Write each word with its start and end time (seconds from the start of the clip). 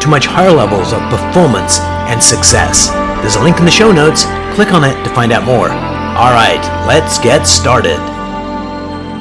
to 0.00 0.08
much 0.08 0.26
higher 0.26 0.50
levels 0.50 0.92
of 0.92 1.00
performance 1.10 1.80
and 2.08 2.22
success. 2.22 2.88
There's 3.20 3.36
a 3.36 3.42
link 3.42 3.58
in 3.58 3.64
the 3.64 3.70
show 3.70 3.92
notes. 3.92 4.24
Click 4.54 4.72
on 4.72 4.84
it 4.84 5.02
to 5.04 5.10
find 5.14 5.32
out 5.32 5.44
more. 5.44 5.68
All 5.68 6.32
right, 6.32 6.60
let's 6.86 7.18
get 7.18 7.44
started. 7.46 7.98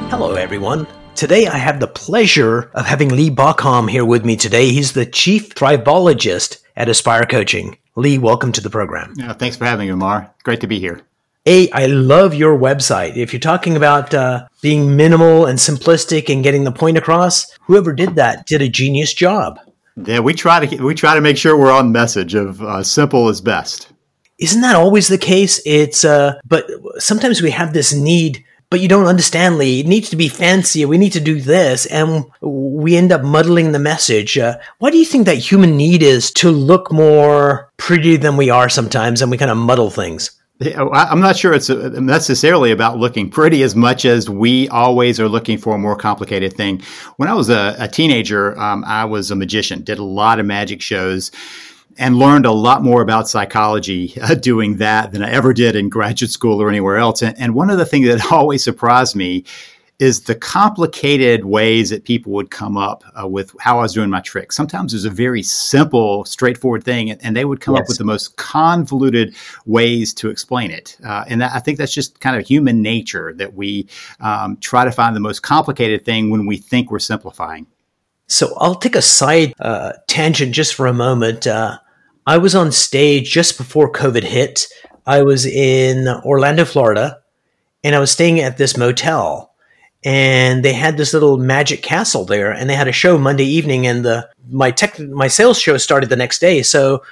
Hello, 0.09 0.35
everyone. 0.35 0.87
Today, 1.15 1.47
I 1.47 1.57
have 1.57 1.79
the 1.79 1.87
pleasure 1.87 2.71
of 2.73 2.85
having 2.85 3.09
Lee 3.09 3.29
Baucom 3.29 3.89
here 3.89 4.05
with 4.05 4.23
me 4.23 4.35
today. 4.35 4.71
He's 4.71 4.93
the 4.93 5.05
chief 5.05 5.55
thriveologist 5.55 6.61
at 6.75 6.89
Aspire 6.89 7.25
Coaching. 7.25 7.77
Lee, 7.95 8.17
welcome 8.17 8.51
to 8.51 8.61
the 8.61 8.69
program. 8.69 9.13
Yeah, 9.17 9.33
thanks 9.33 9.57
for 9.57 9.65
having 9.65 9.87
me, 9.87 9.91
Umar. 9.91 10.31
Great 10.43 10.61
to 10.61 10.67
be 10.67 10.79
here. 10.79 11.01
A, 11.47 11.71
I 11.71 11.85
love 11.85 12.33
your 12.33 12.57
website. 12.57 13.15
If 13.15 13.31
you're 13.33 13.39
talking 13.39 13.75
about 13.77 14.13
uh, 14.13 14.47
being 14.61 14.95
minimal 14.95 15.45
and 15.45 15.57
simplistic 15.57 16.31
and 16.31 16.43
getting 16.43 16.65
the 16.65 16.71
point 16.71 16.97
across, 16.97 17.49
whoever 17.61 17.93
did 17.93 18.15
that 18.15 18.45
did 18.45 18.61
a 18.61 18.67
genius 18.67 19.13
job. 19.13 19.59
Yeah, 20.05 20.19
we 20.19 20.33
try 20.33 20.65
to 20.65 20.83
we 20.83 20.93
try 20.93 21.15
to 21.15 21.21
make 21.21 21.37
sure 21.37 21.57
we're 21.57 21.71
on 21.71 21.91
message 21.91 22.35
of 22.35 22.61
uh, 22.61 22.83
simple 22.83 23.29
is 23.29 23.41
best. 23.41 23.91
Isn't 24.37 24.61
that 24.61 24.75
always 24.75 25.07
the 25.07 25.17
case? 25.17 25.59
It's 25.65 26.05
uh, 26.05 26.39
but 26.45 26.69
sometimes 26.99 27.41
we 27.41 27.49
have 27.49 27.73
this 27.73 27.93
need, 27.93 28.45
but 28.69 28.79
you 28.79 28.87
don't 28.87 29.07
understand, 29.07 29.57
Lee. 29.57 29.79
It 29.79 29.87
needs 29.87 30.11
to 30.11 30.15
be 30.15 30.27
fancy. 30.27 30.85
We 30.85 30.99
need 30.99 31.13
to 31.13 31.19
do 31.19 31.41
this, 31.41 31.87
and 31.87 32.25
we 32.41 32.95
end 32.95 33.11
up 33.11 33.23
muddling 33.23 33.71
the 33.71 33.79
message. 33.79 34.37
Uh, 34.37 34.59
why 34.77 34.91
do 34.91 34.97
you 34.97 35.05
think 35.05 35.25
that 35.25 35.37
human 35.37 35.75
need 35.75 36.03
is 36.03 36.31
to 36.33 36.51
look 36.51 36.91
more 36.91 37.71
pretty 37.77 38.17
than 38.17 38.37
we 38.37 38.51
are 38.51 38.69
sometimes, 38.69 39.23
and 39.23 39.31
we 39.31 39.37
kind 39.37 39.49
of 39.49 39.57
muddle 39.57 39.89
things? 39.89 40.36
I'm 40.59 41.19
not 41.19 41.37
sure 41.37 41.53
it's 41.53 41.69
uh, 41.69 41.89
necessarily 41.99 42.71
about 42.71 42.97
looking 42.97 43.29
pretty 43.29 43.61
as 43.61 43.75
much 43.75 44.05
as 44.05 44.27
we 44.27 44.67
always 44.69 45.19
are 45.19 45.29
looking 45.29 45.57
for 45.57 45.75
a 45.75 45.77
more 45.77 45.95
complicated 45.95 46.53
thing. 46.53 46.81
When 47.17 47.29
I 47.29 47.33
was 47.33 47.49
a, 47.49 47.75
a 47.77 47.87
teenager, 47.87 48.59
um, 48.59 48.83
I 48.87 49.05
was 49.05 49.29
a 49.29 49.35
magician, 49.35 49.83
did 49.83 49.99
a 49.99 50.03
lot 50.03 50.39
of 50.39 50.47
magic 50.47 50.81
shows, 50.81 51.31
and 51.99 52.17
learned 52.17 52.47
a 52.47 52.51
lot 52.51 52.83
more 52.83 53.01
about 53.01 53.29
psychology 53.29 54.13
uh, 54.21 54.33
doing 54.33 54.77
that 54.77 55.11
than 55.11 55.23
I 55.23 55.29
ever 55.29 55.53
did 55.53 55.75
in 55.75 55.89
graduate 55.89 56.31
school 56.31 56.61
or 56.61 56.69
anywhere 56.69 56.97
else. 56.97 57.21
And, 57.21 57.37
and 57.37 57.53
one 57.53 57.69
of 57.69 57.77
the 57.77 57.85
things 57.85 58.07
that 58.07 58.31
always 58.31 58.63
surprised 58.63 59.15
me 59.15 59.43
is 59.99 60.21
the 60.21 60.35
complicated 60.35 61.45
ways 61.45 61.89
that 61.89 62.03
people 62.03 62.31
would 62.31 62.51
come 62.51 62.77
up 62.77 63.03
uh, 63.19 63.27
with 63.27 63.55
how 63.59 63.79
I 63.79 63.81
was 63.81 63.93
doing 63.93 64.11
my 64.11 64.21
trick. 64.21 64.51
Sometimes 64.51 64.91
there's 64.91 65.05
a 65.05 65.09
very 65.09 65.41
simple, 65.41 66.23
straightforward 66.25 66.83
thing, 66.83 67.09
and, 67.09 67.23
and 67.23 67.35
they 67.35 67.45
would 67.45 67.61
come 67.61 67.73
yes. 67.73 67.81
up 67.81 67.87
with 67.87 67.97
the 67.97 68.03
most 68.03 68.37
convoluted 68.37 69.35
ways 69.65 70.13
to 70.15 70.29
explain 70.29 70.69
it. 70.69 70.97
Uh, 71.03 71.25
and 71.27 71.41
that, 71.41 71.51
I 71.53 71.59
think 71.59 71.79
that's 71.79 71.93
just 71.93 72.19
kind 72.19 72.37
of 72.37 72.45
human 72.45 72.83
nature 72.83 73.33
that 73.37 73.55
we 73.55 73.87
um, 74.19 74.57
try 74.57 74.85
to 74.85 74.91
find 74.91 75.15
the 75.15 75.19
most 75.19 75.41
complicated 75.41 76.05
thing 76.05 76.29
when 76.29 76.45
we 76.45 76.57
think 76.57 76.91
we're 76.91 76.99
simplifying. 76.99 77.65
So 78.27 78.53
I'll 78.57 78.75
take 78.75 78.95
a 78.95 79.01
side 79.01 79.53
uh, 79.59 79.93
tangent 80.07 80.53
just 80.53 80.75
for 80.75 80.85
a 80.85 80.93
moment. 80.93 81.47
Uh, 81.47 81.79
I 82.27 82.37
was 82.37 82.53
on 82.53 82.71
stage 82.71 83.31
just 83.31 83.57
before 83.57 83.91
COVID 83.91 84.23
hit. 84.23 84.67
I 85.07 85.23
was 85.23 85.47
in 85.47 86.07
Orlando, 86.07 86.65
Florida, 86.65 87.21
and 87.83 87.95
I 87.95 87.99
was 87.99 88.11
staying 88.11 88.41
at 88.41 88.57
this 88.57 88.77
motel 88.77 89.55
and 90.03 90.63
they 90.63 90.73
had 90.73 90.97
this 90.97 91.13
little 91.13 91.37
magic 91.37 91.81
castle 91.81 92.25
there 92.25 92.51
and 92.51 92.69
they 92.69 92.75
had 92.75 92.87
a 92.87 92.91
show 92.91 93.17
monday 93.17 93.45
evening 93.45 93.87
and 93.87 94.05
the 94.05 94.29
my 94.49 94.71
tech 94.71 94.99
my 94.99 95.27
sales 95.27 95.59
show 95.59 95.77
started 95.77 96.09
the 96.09 96.15
next 96.15 96.39
day. 96.39 96.61
So 96.63 97.03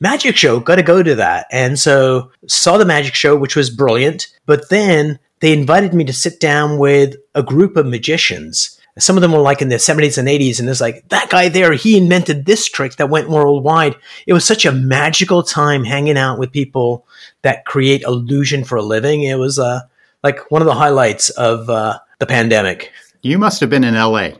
magic 0.00 0.36
show 0.36 0.60
got 0.60 0.76
to 0.76 0.82
go 0.82 1.02
to 1.02 1.14
that. 1.16 1.46
And 1.50 1.78
so 1.78 2.30
saw 2.46 2.78
the 2.78 2.84
magic 2.84 3.14
show 3.14 3.36
which 3.36 3.56
was 3.56 3.70
brilliant. 3.70 4.28
But 4.46 4.68
then 4.68 5.18
they 5.40 5.52
invited 5.52 5.94
me 5.94 6.04
to 6.04 6.12
sit 6.12 6.40
down 6.40 6.78
with 6.78 7.16
a 7.34 7.42
group 7.42 7.76
of 7.76 7.86
magicians. 7.86 8.80
Some 8.98 9.16
of 9.16 9.22
them 9.22 9.30
were 9.30 9.38
like 9.38 9.62
in 9.62 9.68
their 9.68 9.78
70s 9.78 10.18
and 10.18 10.26
80s 10.26 10.58
and 10.58 10.68
it's 10.68 10.80
like 10.80 11.08
that 11.08 11.30
guy 11.30 11.48
there 11.48 11.72
he 11.74 11.96
invented 11.96 12.44
this 12.46 12.68
trick 12.68 12.96
that 12.96 13.10
went 13.10 13.30
worldwide. 13.30 13.96
It 14.26 14.32
was 14.32 14.44
such 14.44 14.66
a 14.66 14.72
magical 14.72 15.42
time 15.42 15.84
hanging 15.84 16.18
out 16.18 16.38
with 16.38 16.52
people 16.52 17.06
that 17.42 17.64
create 17.64 18.02
illusion 18.02 18.64
for 18.64 18.76
a 18.76 18.82
living. 18.82 19.22
It 19.22 19.38
was 19.38 19.58
uh, 19.58 19.82
like 20.24 20.50
one 20.50 20.62
of 20.62 20.66
the 20.66 20.74
highlights 20.74 21.30
of 21.30 21.70
uh, 21.70 22.00
the 22.18 22.26
pandemic. 22.26 22.92
You 23.22 23.38
must 23.38 23.60
have 23.60 23.70
been 23.70 23.84
in 23.84 23.94
LA. 23.94 24.30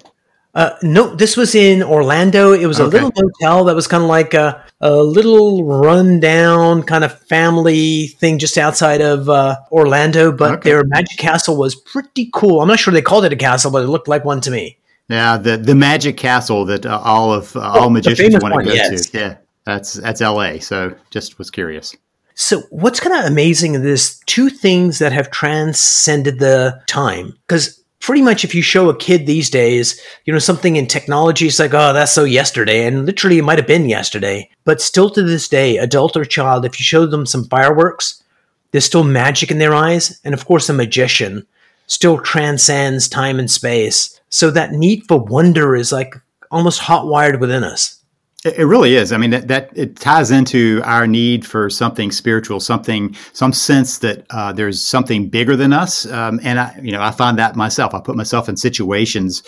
Uh, 0.55 0.77
no, 0.83 1.15
this 1.15 1.37
was 1.37 1.55
in 1.55 1.83
Orlando. 1.83 2.53
It 2.53 2.67
was 2.67 2.81
okay. 2.81 2.89
a 2.89 2.91
little 2.91 3.13
hotel 3.15 3.65
that 3.65 3.77
was 3.77 3.87
kind 3.87 4.03
of 4.03 4.09
like 4.09 4.35
a, 4.35 4.65
a 4.81 4.97
little 4.97 5.65
rundown 5.65 6.83
kind 6.83 7.05
of 7.05 7.17
family 7.29 8.09
thing 8.09 8.39
just 8.39 8.59
outside 8.59 9.01
of 9.01 9.29
uh, 9.29 9.57
Orlando. 9.71 10.33
But 10.33 10.55
okay. 10.55 10.71
their 10.71 10.85
magic 10.85 11.19
castle 11.19 11.57
was 11.57 11.75
pretty 11.75 12.31
cool. 12.33 12.61
I'm 12.61 12.69
not 12.69 12.81
sure 12.81 12.93
they 12.93 13.03
called 13.03 13.25
it 13.25 13.33
a 13.33 13.37
castle, 13.37 13.71
but 13.71 13.85
it 13.85 13.89
looked 13.89 14.09
like 14.09 14.25
one 14.25 14.41
to 14.43 14.51
me. 14.51 14.79
Yeah, 15.09 15.39
the 15.39 15.57
the 15.57 15.75
magic 15.75 16.17
castle 16.17 16.65
that 16.67 16.85
uh, 16.85 17.01
all 17.03 17.33
of 17.33 17.55
uh, 17.57 17.61
oh, 17.61 17.81
all 17.83 17.91
magicians 17.91 18.43
want 18.43 18.55
to 18.55 18.65
go 18.65 18.73
yes. 18.73 19.11
to. 19.11 19.19
Yeah, 19.19 19.37
that's 19.65 19.95
that's 19.95 20.21
L.A. 20.21 20.59
So 20.59 20.95
just 21.11 21.39
was 21.39 21.51
curious. 21.51 21.97
So 22.41 22.61
what's 22.71 23.01
kind 23.01 23.17
of 23.17 23.31
amazing 23.31 23.75
is 23.75 24.21
two 24.27 24.49
things 24.49 25.01
that 25.01 25.11
have 25.11 25.33
transcended 25.33 26.39
the 26.39 26.81
time 26.87 27.37
because 27.49 27.83
pretty 27.99 28.23
much 28.23 28.45
if 28.45 28.55
you 28.55 28.63
show 28.63 28.89
a 28.89 28.97
kid 28.97 29.27
these 29.27 29.51
days, 29.51 30.01
you 30.25 30.33
know, 30.33 30.39
something 30.39 30.77
in 30.77 30.87
technology, 30.87 31.49
it's 31.49 31.59
like, 31.59 31.75
oh, 31.75 31.93
that's 31.93 32.13
so 32.13 32.23
yesterday. 32.23 32.87
And 32.87 33.07
literally 33.07 33.39
it 33.39 33.45
might 33.45 33.59
have 33.59 33.67
been 33.67 33.89
yesterday. 33.89 34.49
But 34.65 34.81
still 34.81 35.11
to 35.11 35.23
this 35.25 35.49
day, 35.49 35.79
adult 35.79 36.17
or 36.17 36.25
child, 36.25 36.65
if 36.65 36.79
you 36.79 36.85
show 36.85 37.07
them 37.07 37.27
some 37.27 37.45
fireworks, 37.49 38.23
there's 38.71 38.85
still 38.85 39.03
magic 39.03 39.51
in 39.51 39.59
their 39.59 39.75
eyes. 39.75 40.21
And 40.25 40.33
of 40.33 40.47
course, 40.47 40.69
a 40.69 40.73
magician 40.73 41.45
still 41.89 42.19
transcends 42.19 43.09
time 43.09 43.41
and 43.41 43.51
space. 43.51 44.21
So 44.31 44.53
that 44.53 44.71
need 44.71 45.03
for 45.09 45.19
wonder 45.19 45.75
is 45.75 45.91
like 45.91 46.15
almost 46.53 46.79
hot 46.79 47.09
wired 47.09 47.41
within 47.41 47.65
us. 47.65 47.98
It 48.45 48.69
really 48.69 48.95
is. 48.95 49.13
I 49.13 49.17
mean, 49.17 49.31
that, 49.31 49.49
that 49.49 49.71
it 49.75 49.97
ties 49.97 50.31
into 50.31 50.81
our 50.85 51.09
need 51.09 51.45
for 51.45 51.69
something 51.69 52.13
spiritual, 52.13 52.61
something, 52.61 53.17
some 53.33 53.53
sense 53.53 53.99
that 53.99 54.27
uh, 54.31 54.53
there's 54.53 54.81
something 54.81 55.29
bigger 55.29 55.57
than 55.57 55.73
us. 55.73 56.07
Um, 56.07 56.39
and 56.45 56.61
I, 56.61 56.79
you 56.81 56.93
know, 56.93 57.03
I 57.03 57.11
find 57.11 57.37
that 57.41 57.57
myself. 57.57 57.95
I 57.95 58.01
put 58.01 58.15
myself 58.15 58.49
in 58.49 58.57
situations 58.57 59.43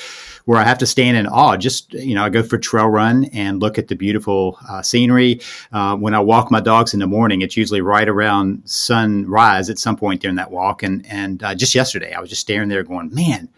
where 0.45 0.59
I 0.59 0.65
have 0.65 0.79
to 0.79 0.87
stand 0.87 1.17
in 1.17 1.29
awe. 1.29 1.57
Just, 1.57 1.93
you 1.93 2.17
know, 2.17 2.25
I 2.25 2.31
go 2.31 2.43
for 2.43 2.59
trail 2.59 2.89
run 2.89 3.27
and 3.27 3.63
look 3.63 3.79
at 3.79 3.87
the 3.87 3.95
beautiful 3.95 4.59
uh, 4.69 4.83
scenery. 4.83 5.41
Uh, 5.71 5.95
when 5.95 6.13
I 6.13 6.19
walk 6.19 6.51
my 6.51 6.61
dogs 6.61 6.93
in 6.93 6.99
the 6.99 7.07
morning, 7.07 7.43
it's 7.43 7.57
usually 7.57 7.83
right 7.83 8.09
around 8.09 8.69
sunrise 8.69 9.71
at 9.71 9.79
some 9.79 9.97
point 9.97 10.21
during 10.21 10.37
that 10.37 10.51
walk. 10.51 10.83
And 10.83 11.07
and 11.07 11.45
uh, 11.45 11.55
just 11.55 11.77
yesterday, 11.77 12.13
I 12.13 12.19
was 12.19 12.29
just 12.29 12.43
staring 12.43 12.69
there, 12.69 12.83
going, 12.83 13.15
man 13.15 13.51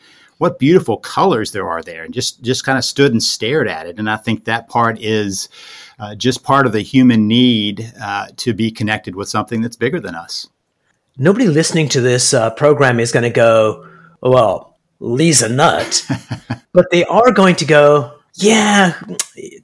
what 0.43 0.59
beautiful 0.59 0.97
colors 0.97 1.53
there 1.53 1.71
are 1.71 1.83
there 1.83 2.03
and 2.03 2.13
just 2.13 2.43
just 2.43 2.65
kind 2.65 2.77
of 2.77 2.85
stood 2.85 3.13
and 3.13 3.23
stared 3.23 3.69
at 3.69 3.87
it. 3.87 3.97
And 3.97 4.11
i 4.11 4.17
think 4.17 4.45
that 4.45 4.69
part 4.69 5.01
is 5.01 5.49
uh, 6.01 6.17
just 6.17 6.43
part 6.43 6.67
of 6.67 6.73
the 6.73 6.81
human 6.81 7.29
need 7.29 7.93
uh, 8.03 8.27
to 8.39 8.53
be 8.53 8.73
connected 8.73 9.15
with 9.15 9.29
something 9.29 9.63
that's 9.63 9.77
bigger 9.77 10.01
than 10.01 10.17
us. 10.17 10.49
Nobody 11.17 11.47
listening 11.47 11.89
to 11.91 12.01
this 12.01 12.35
uh, 12.35 12.51
program 12.51 12.99
is 12.99 13.13
going 13.13 13.23
to 13.23 13.31
go 13.31 13.89
well 14.21 14.77
lee's 14.99 15.43
a 15.43 15.49
nut 15.49 16.05
but 16.73 16.87
they 16.91 17.05
are 17.05 17.31
going 17.31 17.55
to 17.57 17.65
go 17.65 18.13
yeah, 18.35 18.99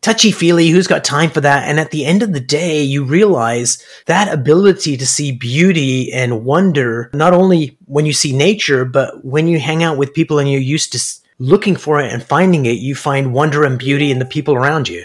touchy 0.00 0.32
feely, 0.32 0.68
who's 0.68 0.86
got 0.86 1.04
time 1.04 1.30
for 1.30 1.40
that? 1.40 1.68
And 1.68 1.78
at 1.78 1.90
the 1.90 2.04
end 2.04 2.22
of 2.22 2.32
the 2.32 2.40
day, 2.40 2.82
you 2.82 3.04
realize 3.04 3.82
that 4.06 4.32
ability 4.32 4.96
to 4.96 5.06
see 5.06 5.32
beauty 5.32 6.12
and 6.12 6.44
wonder, 6.44 7.10
not 7.12 7.32
only 7.32 7.76
when 7.86 8.06
you 8.06 8.12
see 8.12 8.36
nature, 8.36 8.84
but 8.84 9.24
when 9.24 9.48
you 9.48 9.58
hang 9.58 9.82
out 9.82 9.98
with 9.98 10.14
people 10.14 10.38
and 10.38 10.50
you're 10.50 10.60
used 10.60 10.92
to 10.92 11.00
looking 11.38 11.76
for 11.76 12.00
it 12.00 12.12
and 12.12 12.22
finding 12.22 12.66
it, 12.66 12.78
you 12.78 12.94
find 12.94 13.32
wonder 13.32 13.64
and 13.64 13.78
beauty 13.78 14.10
in 14.10 14.18
the 14.18 14.24
people 14.24 14.54
around 14.54 14.88
you. 14.88 15.04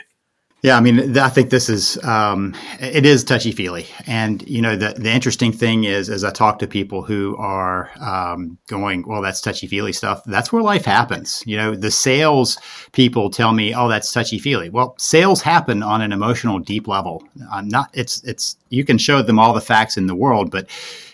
Yeah, 0.63 0.77
I 0.77 0.79
mean, 0.79 1.17
I 1.17 1.27
think 1.27 1.49
this 1.49 1.67
is 1.67 2.01
um, 2.05 2.55
it 2.79 3.05
is 3.05 3.25
touchy 3.25 3.51
feely, 3.51 3.85
and 4.07 4.41
you 4.47 4.61
know 4.61 4.77
the 4.77 4.93
the 4.97 5.11
interesting 5.11 5.51
thing 5.51 5.83
is, 5.83 6.09
as 6.09 6.23
I 6.23 6.31
talk 6.31 6.57
to 6.59 6.67
people 6.67 7.03
who 7.03 7.35
are 7.35 7.91
um, 7.99 8.57
going, 8.67 9.05
well, 9.05 9.21
that's 9.21 9.41
touchy 9.41 9.67
feely 9.67 9.91
stuff. 9.91 10.23
That's 10.25 10.53
where 10.53 10.63
life 10.63 10.85
happens. 10.85 11.43
You 11.45 11.57
know, 11.57 11.75
the 11.75 11.91
sales 11.91 12.57
people 12.93 13.29
tell 13.29 13.51
me, 13.51 13.75
oh, 13.75 13.89
that's 13.89 14.13
touchy 14.13 14.39
feely. 14.39 14.69
Well, 14.69 14.95
sales 14.97 15.41
happen 15.41 15.83
on 15.83 16.01
an 16.01 16.13
emotional, 16.13 16.59
deep 16.59 16.87
level. 16.87 17.21
I'm 17.51 17.67
not. 17.67 17.89
It's 17.93 18.23
it's 18.23 18.55
you 18.69 18.85
can 18.85 18.97
show 18.97 19.21
them 19.21 19.39
all 19.39 19.51
the 19.51 19.59
facts 19.59 19.97
in 19.97 20.07
the 20.07 20.15
world, 20.15 20.49
but 20.49 20.67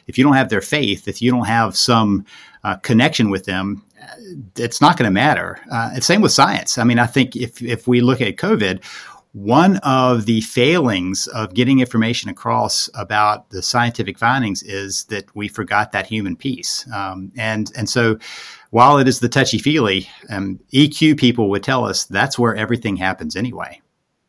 if 0.06 0.16
you 0.16 0.24
don't 0.24 0.36
have 0.36 0.50
their 0.50 0.62
faith, 0.62 1.08
if 1.08 1.24
you 1.24 1.32
don't 1.32 1.46
have 1.46 1.76
some 1.76 2.24
uh, 2.64 2.76
connection 2.76 3.32
with 3.32 3.46
them, 3.46 3.84
it's 4.58 4.80
not 4.80 4.96
going 4.96 5.08
to 5.08 5.12
matter. 5.12 5.60
Uh, 5.72 6.00
same 6.02 6.22
with 6.22 6.32
science. 6.32 6.78
I 6.78 6.84
mean, 6.84 7.00
I 7.00 7.08
think 7.08 7.36
if 7.36 7.64
if 7.64 7.88
we 7.88 8.02
look 8.02 8.22
at 8.22 8.36
COVID 8.36 8.84
one 9.34 9.78
of 9.78 10.26
the 10.26 10.42
failings 10.42 11.28
of 11.28 11.54
getting 11.54 11.80
information 11.80 12.30
across 12.30 12.90
about 12.96 13.50
the 13.52 13.62
scientific 13.62 14.18
findings 14.18 14.64
is 14.64 15.04
that 15.06 15.26
we 15.36 15.48
forgot 15.48 15.92
that 15.92 16.08
human 16.08 16.36
piece. 16.36 16.88
Um, 16.92 17.32
and, 17.38 17.72
and 17.76 17.88
so 17.88 18.18
while 18.72 18.98
it 18.98 19.08
is 19.08 19.20
the 19.20 19.30
touchy 19.30 19.60
feely, 19.60 20.10
um, 20.30 20.60
EQ 20.74 21.20
people 21.20 21.50
would 21.52 21.64
tell 21.64 21.86
us 21.86 22.06
that's 22.06 22.40
where 22.40 22.56
everything 22.56 22.96
happens 22.96 23.36
anyway. 23.36 23.82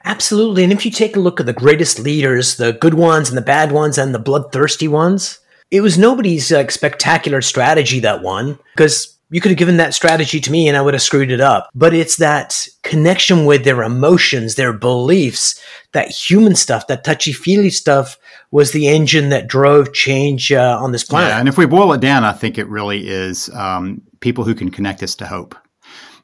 Absolutely. 0.05 0.65
And 0.65 0.73
if 0.73 0.85
you 0.85 0.91
take 0.91 1.17
a 1.17 1.21
look 1.21 1.41
at 1.41 1.47
the 1.47 1.53
greatest 1.53 1.99
leaders, 1.99 2.57
the 2.57 2.73
good 2.73 2.95
ones 2.95 3.29
and 3.29 3.37
the 3.37 3.43
bad 3.43 3.73
ones 3.73 3.99
and 3.99 4.15
the 4.15 4.19
bloodthirsty 4.19 4.89
ones, 4.89 5.41
it 5.71 5.83
was 5.83 5.99
nobody's 5.99 6.51
like, 6.51 6.71
spectacular 6.71 7.41
strategy 7.43 8.01
that 8.01 8.23
won 8.23 8.59
because 8.75 9.10
you 9.31 9.41
could 9.41 9.51
have 9.51 9.59
given 9.59 9.77
that 9.77 9.95
strategy 9.95 10.41
to 10.41 10.51
me 10.51 10.69
and 10.69 10.77
I 10.77 10.83
would 10.83 10.95
have 10.95 11.03
screwed 11.03 11.31
it 11.31 11.41
up. 11.41 11.71
But 11.75 11.95
it's 11.95 12.17
that 12.17 12.67
connection 12.83 13.45
with 13.45 13.65
their 13.65 13.83
emotions, 13.83 14.57
their 14.57 14.73
beliefs, 14.73 15.61
that 15.93 16.09
human 16.09 16.57
stuff, 16.57 16.89
that 16.89 17.05
touchy 17.05 17.33
feely 17.33 17.71
stuff 17.71 18.19
was 18.51 18.73
the 18.73 18.89
engine 18.89 19.29
that 19.29 19.47
drove 19.47 19.93
change 19.93 20.53
uh, 20.53 20.79
on 20.81 20.93
this 20.93 21.05
planet. 21.05 21.31
Yeah, 21.31 21.39
and 21.39 21.49
if 21.49 21.57
we 21.57 21.67
boil 21.67 21.93
it 21.93 22.01
down, 22.01 22.25
I 22.25 22.33
think 22.33 22.59
it 22.59 22.69
really 22.69 23.09
is 23.09 23.49
um, 23.55 24.03
people 24.21 24.45
who 24.45 24.55
can 24.55 24.71
connect 24.71 25.03
us 25.03 25.15
to 25.17 25.27
hope. 25.27 25.55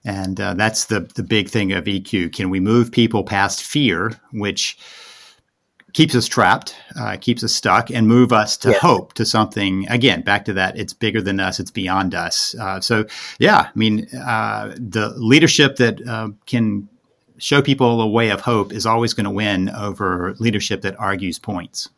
And 0.05 0.41
uh, 0.41 0.55
that's 0.55 0.85
the, 0.85 1.01
the 1.15 1.25
big 1.25 1.49
thing 1.49 1.73
of 1.73 1.85
EQ. 1.85 2.33
Can 2.33 2.51
we 2.51 2.61
move 2.61 2.93
people 2.93 3.25
past 3.25 3.63
fear, 3.63 4.13
which 4.33 4.79
keeps 5.97 6.15
us 6.15 6.29
trapped, 6.29 6.77
uh, 7.01 7.17
keeps 7.19 7.43
us 7.43 7.55
stuck, 7.55 7.91
and 7.91 8.07
move 8.07 8.31
us 8.31 8.59
to 8.59 8.75
hope, 8.75 9.15
to 9.15 9.25
something. 9.25 9.89
Again, 9.89 10.21
back 10.21 10.45
to 10.45 10.53
that, 10.53 10.79
it's 10.79 10.93
bigger 10.93 11.23
than 11.23 11.41
us, 11.41 11.59
it's 11.59 11.71
beyond 11.71 12.15
us. 12.15 12.55
Uh, 12.61 12.83
so, 12.83 13.07
yeah, 13.39 13.71
I 13.75 13.79
mean, 13.79 14.07
uh, 14.15 14.75
the 14.77 15.15
leadership 15.17 15.77
that 15.77 16.07
uh, 16.07 16.29
can 16.45 16.87
show 17.39 17.63
people 17.63 18.03
a 18.03 18.07
way 18.07 18.29
of 18.29 18.43
hope 18.43 18.75
is 18.75 18.85
always 18.85 19.15
going 19.15 19.25
to 19.25 19.31
win 19.31 19.71
over 19.71 20.35
leadership 20.39 20.83
that 20.83 21.01
argues 21.01 21.39
points. 21.39 21.89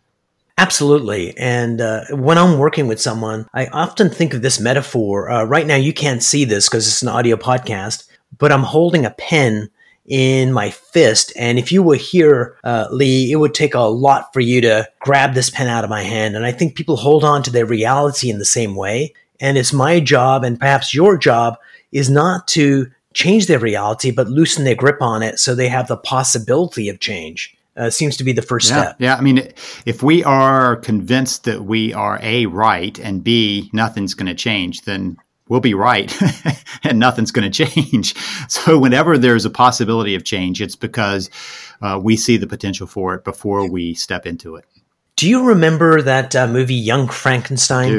Absolutely. 0.59 1.37
And 1.37 1.81
uh, 1.81 2.05
when 2.13 2.39
I'm 2.39 2.57
working 2.57 2.87
with 2.87 3.01
someone, 3.01 3.49
I 3.53 3.67
often 3.67 4.11
think 4.11 4.33
of 4.33 4.43
this 4.43 4.61
metaphor. 4.61 5.29
Uh, 5.29 5.43
right 5.43 5.67
now, 5.67 5.77
you 5.77 5.93
can't 5.93 6.23
see 6.23 6.45
this 6.45 6.69
because 6.69 6.87
it's 6.87 7.03
an 7.03 7.09
audio 7.09 7.37
podcast, 7.37 8.09
but 8.39 8.53
I'm 8.53 8.63
holding 8.63 9.05
a 9.05 9.11
pen 9.11 9.71
in 10.09 10.53
my 10.53 10.71
fist. 10.71 11.33
And 11.37 11.59
if 11.59 11.71
you 11.71 11.83
were 11.83 11.97
here, 11.97 12.57
uh, 12.65 12.89
Lee, 12.91 13.31
it 13.31 13.37
would 13.37 13.55
take 13.55 13.75
a 13.75 13.81
lot 13.81 14.33
for 14.33 14.41
you 14.41 14.61
to 14.63 14.89
grab 15.01 15.35
this 15.35 15.51
pen 15.51 15.69
out 15.69 15.85
of 15.85 15.91
my 15.91 16.03
hand. 16.03 16.35
And 16.35 16.47
I 16.47 16.53
think 16.53 16.75
people 16.75 16.97
hold 16.97 17.25
on 17.25 17.43
to 17.45 17.51
their 17.51 17.67
reality 17.67 18.31
in 18.31 18.39
the 18.39 18.45
same 18.45 18.75
way. 18.75 19.15
And 19.41 19.57
it's 19.57 19.73
my 19.73 20.01
job, 20.01 20.43
and 20.43 20.59
perhaps 20.59 20.95
your 20.95 21.17
job, 21.17 21.59
is 21.93 22.11
not 22.11 22.49
to 22.49 22.91
change 23.15 23.47
their 23.47 23.59
reality, 23.59 24.11
but 24.11 24.29
loosen 24.29 24.65
their 24.65 24.75
grip 24.75 25.01
on 25.01 25.23
it 25.23 25.39
so 25.39 25.55
they 25.55 25.69
have 25.69 25.89
the 25.89 25.97
possibility 25.97 26.89
of 26.89 27.01
change. 27.01 27.55
Uh, 27.77 27.89
seems 27.89 28.17
to 28.17 28.25
be 28.25 28.33
the 28.33 28.43
first 28.43 28.69
yeah, 28.69 28.83
step. 28.83 28.97
Yeah, 28.99 29.15
I 29.15 29.21
mean, 29.21 29.53
if 29.87 30.03
we 30.03 30.25
are 30.25 30.75
convinced 30.77 31.45
that 31.45 31.65
we 31.65 31.93
are 31.93 32.19
A, 32.23 32.47
right, 32.47 32.99
and 32.99 33.23
B, 33.23 33.71
nothing's 33.73 34.15
going 34.15 34.27
to 34.27 34.35
change, 34.35 34.83
then 34.83 35.17
we'll 35.49 35.61
be 35.61 35.75
right 35.75 36.15
and 36.85 36.99
nothing's 36.99 37.31
going 37.31 37.51
to 37.51 37.65
change. 37.67 38.15
So, 38.49 38.79
whenever 38.79 39.19
there's 39.19 39.45
a 39.45 39.51
possibility 39.51 40.15
of 40.15 40.25
change, 40.25 40.63
it's 40.63 40.77
because 40.77 41.29
uh, 41.83 42.01
we 42.03 42.17
see 42.17 42.37
the 42.37 42.47
potential 42.47 42.87
for 42.87 43.15
it 43.15 43.25
before 43.25 43.71
we 43.71 43.95
step 43.95 44.27
into 44.27 44.57
it. 44.57 44.65
Do 45.17 45.29
you 45.29 45.47
remember 45.49 46.01
that 46.03 46.35
uh, 46.35 46.47
movie 46.47 46.75
Young 46.75 47.09
Frankenstein? 47.09 47.91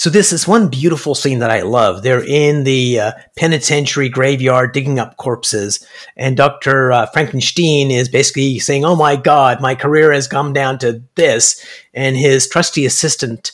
So 0.00 0.08
this 0.08 0.32
is 0.32 0.48
one 0.48 0.68
beautiful 0.68 1.14
scene 1.14 1.40
that 1.40 1.50
I 1.50 1.60
love. 1.60 2.02
They're 2.02 2.24
in 2.24 2.64
the 2.64 3.00
uh, 3.00 3.12
penitentiary 3.36 4.08
graveyard 4.08 4.72
digging 4.72 4.98
up 4.98 5.18
corpses, 5.18 5.86
and 6.16 6.38
Dr. 6.38 6.90
Uh, 6.90 7.04
Frankenstein 7.04 7.90
is 7.90 8.08
basically 8.08 8.58
saying, 8.60 8.86
"Oh 8.86 8.96
my 8.96 9.16
God, 9.16 9.60
my 9.60 9.74
career 9.74 10.10
has 10.10 10.26
come 10.26 10.54
down 10.54 10.78
to 10.78 11.02
this." 11.16 11.62
And 11.92 12.16
his 12.16 12.48
trusty 12.48 12.86
assistant 12.86 13.52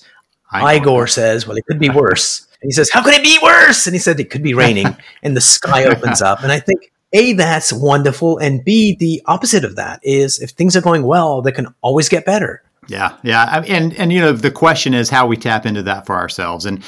Igor, 0.55 0.72
Igor 0.72 1.06
says, 1.08 1.49
"Well, 1.49 1.56
it 1.56 1.67
could 1.67 1.81
be 1.81 1.90
worse." 1.90 2.46
He 2.67 2.73
says, 2.73 2.91
How 2.91 3.03
could 3.03 3.15
it 3.15 3.23
be 3.23 3.39
worse? 3.43 3.87
And 3.87 3.95
he 3.95 3.99
said, 3.99 4.21
It 4.21 4.31
could 4.31 4.43
be 4.43 4.55
raining. 4.55 4.97
and 5.23 5.37
the 5.37 5.41
sky 5.41 5.85
opens 5.85 6.23
up. 6.23 6.43
And 6.43 6.53
I 6.53 6.61
think, 6.61 6.93
A, 7.13 7.33
that's 7.33 7.73
wonderful. 7.73 8.39
And 8.39 8.65
B, 8.65 8.97
the 8.99 9.23
opposite 9.27 9.65
of 9.65 9.77
that 9.77 10.01
is 10.03 10.39
if 10.41 10.51
things 10.51 10.77
are 10.77 10.81
going 10.81 11.05
well, 11.05 11.43
they 11.43 11.53
can 11.53 11.75
always 11.81 12.09
get 12.09 12.25
better. 12.25 12.63
Yeah. 12.89 13.17
Yeah. 13.23 13.65
And, 13.67 13.95
and, 13.95 14.13
you 14.13 14.21
know, 14.21 14.33
the 14.33 14.51
question 14.51 14.95
is 14.95 15.11
how 15.11 15.27
we 15.27 15.37
tap 15.37 15.67
into 15.67 15.83
that 15.85 16.07
for 16.07 16.15
ourselves. 16.15 16.67
And, 16.67 16.85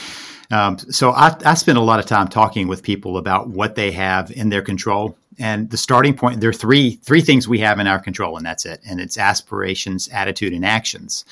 um, 0.51 0.79
so 0.79 1.11
I, 1.11 1.37
I 1.45 1.55
spend 1.55 1.77
a 1.77 1.83
lot 1.83 1.99
of 1.99 2.07
time 2.07 2.29
talking 2.29 2.69
with 2.69 2.83
people 2.83 3.19
about 3.19 3.49
what 3.49 3.75
they 3.75 3.91
have 3.93 4.31
in 4.31 4.49
their 4.49 4.63
control 4.63 5.19
and 5.39 5.71
the 5.71 5.77
starting 5.77 6.15
point 6.15 6.41
there 6.41 6.51
are 6.51 6.55
three 6.55 6.97
three 6.97 7.21
things 7.21 7.47
we 7.47 7.59
have 7.61 7.79
in 7.79 7.87
our 7.87 7.99
control 7.99 8.37
and 8.37 8.45
that's 8.45 8.67
it 8.67 8.81
and 8.87 9.01
it's 9.01 9.17
aspirations 9.17 10.09
attitude 10.09 10.53
and 10.53 10.65
actions 10.65 11.25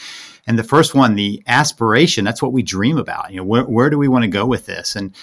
and 0.47 0.59
the 0.59 0.65
first 0.65 0.95
one, 0.95 1.15
the 1.15 1.43
aspiration, 1.47 2.25
that's 2.25 2.43
what 2.43 2.53
we 2.53 2.63
dream 2.63 2.99
about. 2.99 3.31
You 3.31 3.39
know, 3.39 3.45
where, 3.45 3.65
where 3.65 3.91
do 3.91 3.99
we 3.99 4.09
want 4.09 4.23
to 4.23 4.29
go 4.29 4.47
with 4.47 4.67
this? 4.67 4.97
And 4.97 5.15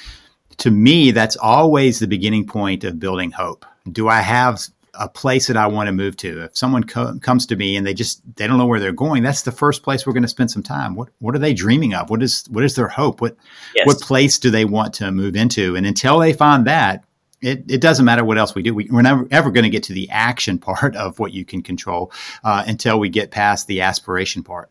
to 0.57 0.71
me, 0.71 1.11
that's 1.11 1.37
always 1.37 1.99
the 1.99 2.07
beginning 2.07 2.45
point 2.45 2.83
of 2.83 2.99
building 2.99 3.31
hope. 3.31 3.65
Do 3.91 4.09
I 4.09 4.21
have 4.21 4.59
a 4.95 5.09
place 5.09 5.47
that 5.47 5.57
I 5.57 5.67
want 5.67 5.87
to 5.87 5.93
move 5.93 6.15
to. 6.17 6.43
If 6.43 6.55
someone 6.55 6.83
co- 6.83 7.17
comes 7.19 7.45
to 7.47 7.55
me 7.55 7.75
and 7.75 7.85
they 7.85 7.93
just 7.93 8.21
they 8.35 8.45
don't 8.45 8.57
know 8.57 8.65
where 8.65 8.79
they're 8.79 8.91
going, 8.91 9.23
that's 9.23 9.41
the 9.41 9.51
first 9.51 9.83
place 9.83 10.05
we're 10.05 10.13
going 10.13 10.23
to 10.23 10.29
spend 10.29 10.51
some 10.51 10.63
time. 10.63 10.95
What 10.95 11.09
what 11.19 11.35
are 11.35 11.39
they 11.39 11.53
dreaming 11.53 11.93
of? 11.93 12.09
What 12.09 12.21
is 12.21 12.45
what 12.49 12.63
is 12.63 12.75
their 12.75 12.87
hope? 12.87 13.21
What 13.21 13.35
yes. 13.75 13.87
what 13.87 13.99
place 14.01 14.37
do 14.37 14.51
they 14.51 14.65
want 14.65 14.93
to 14.95 15.11
move 15.11 15.35
into? 15.35 15.75
And 15.75 15.85
until 15.85 16.19
they 16.19 16.33
find 16.33 16.67
that, 16.67 17.03
it, 17.41 17.69
it 17.69 17.81
doesn't 17.81 18.05
matter 18.05 18.23
what 18.23 18.37
else 18.37 18.53
we 18.55 18.61
do. 18.61 18.73
We, 18.75 18.89
are 18.89 19.01
never 19.01 19.27
ever 19.31 19.49
going 19.49 19.63
to 19.63 19.69
get 19.69 19.83
to 19.83 19.93
the 19.93 20.09
action 20.11 20.59
part 20.59 20.95
of 20.95 21.17
what 21.17 21.33
you 21.33 21.43
can 21.43 21.63
control 21.63 22.11
uh, 22.43 22.63
until 22.67 22.99
we 22.99 23.09
get 23.09 23.31
past 23.31 23.65
the 23.67 23.81
aspiration 23.81 24.43
part. 24.43 24.69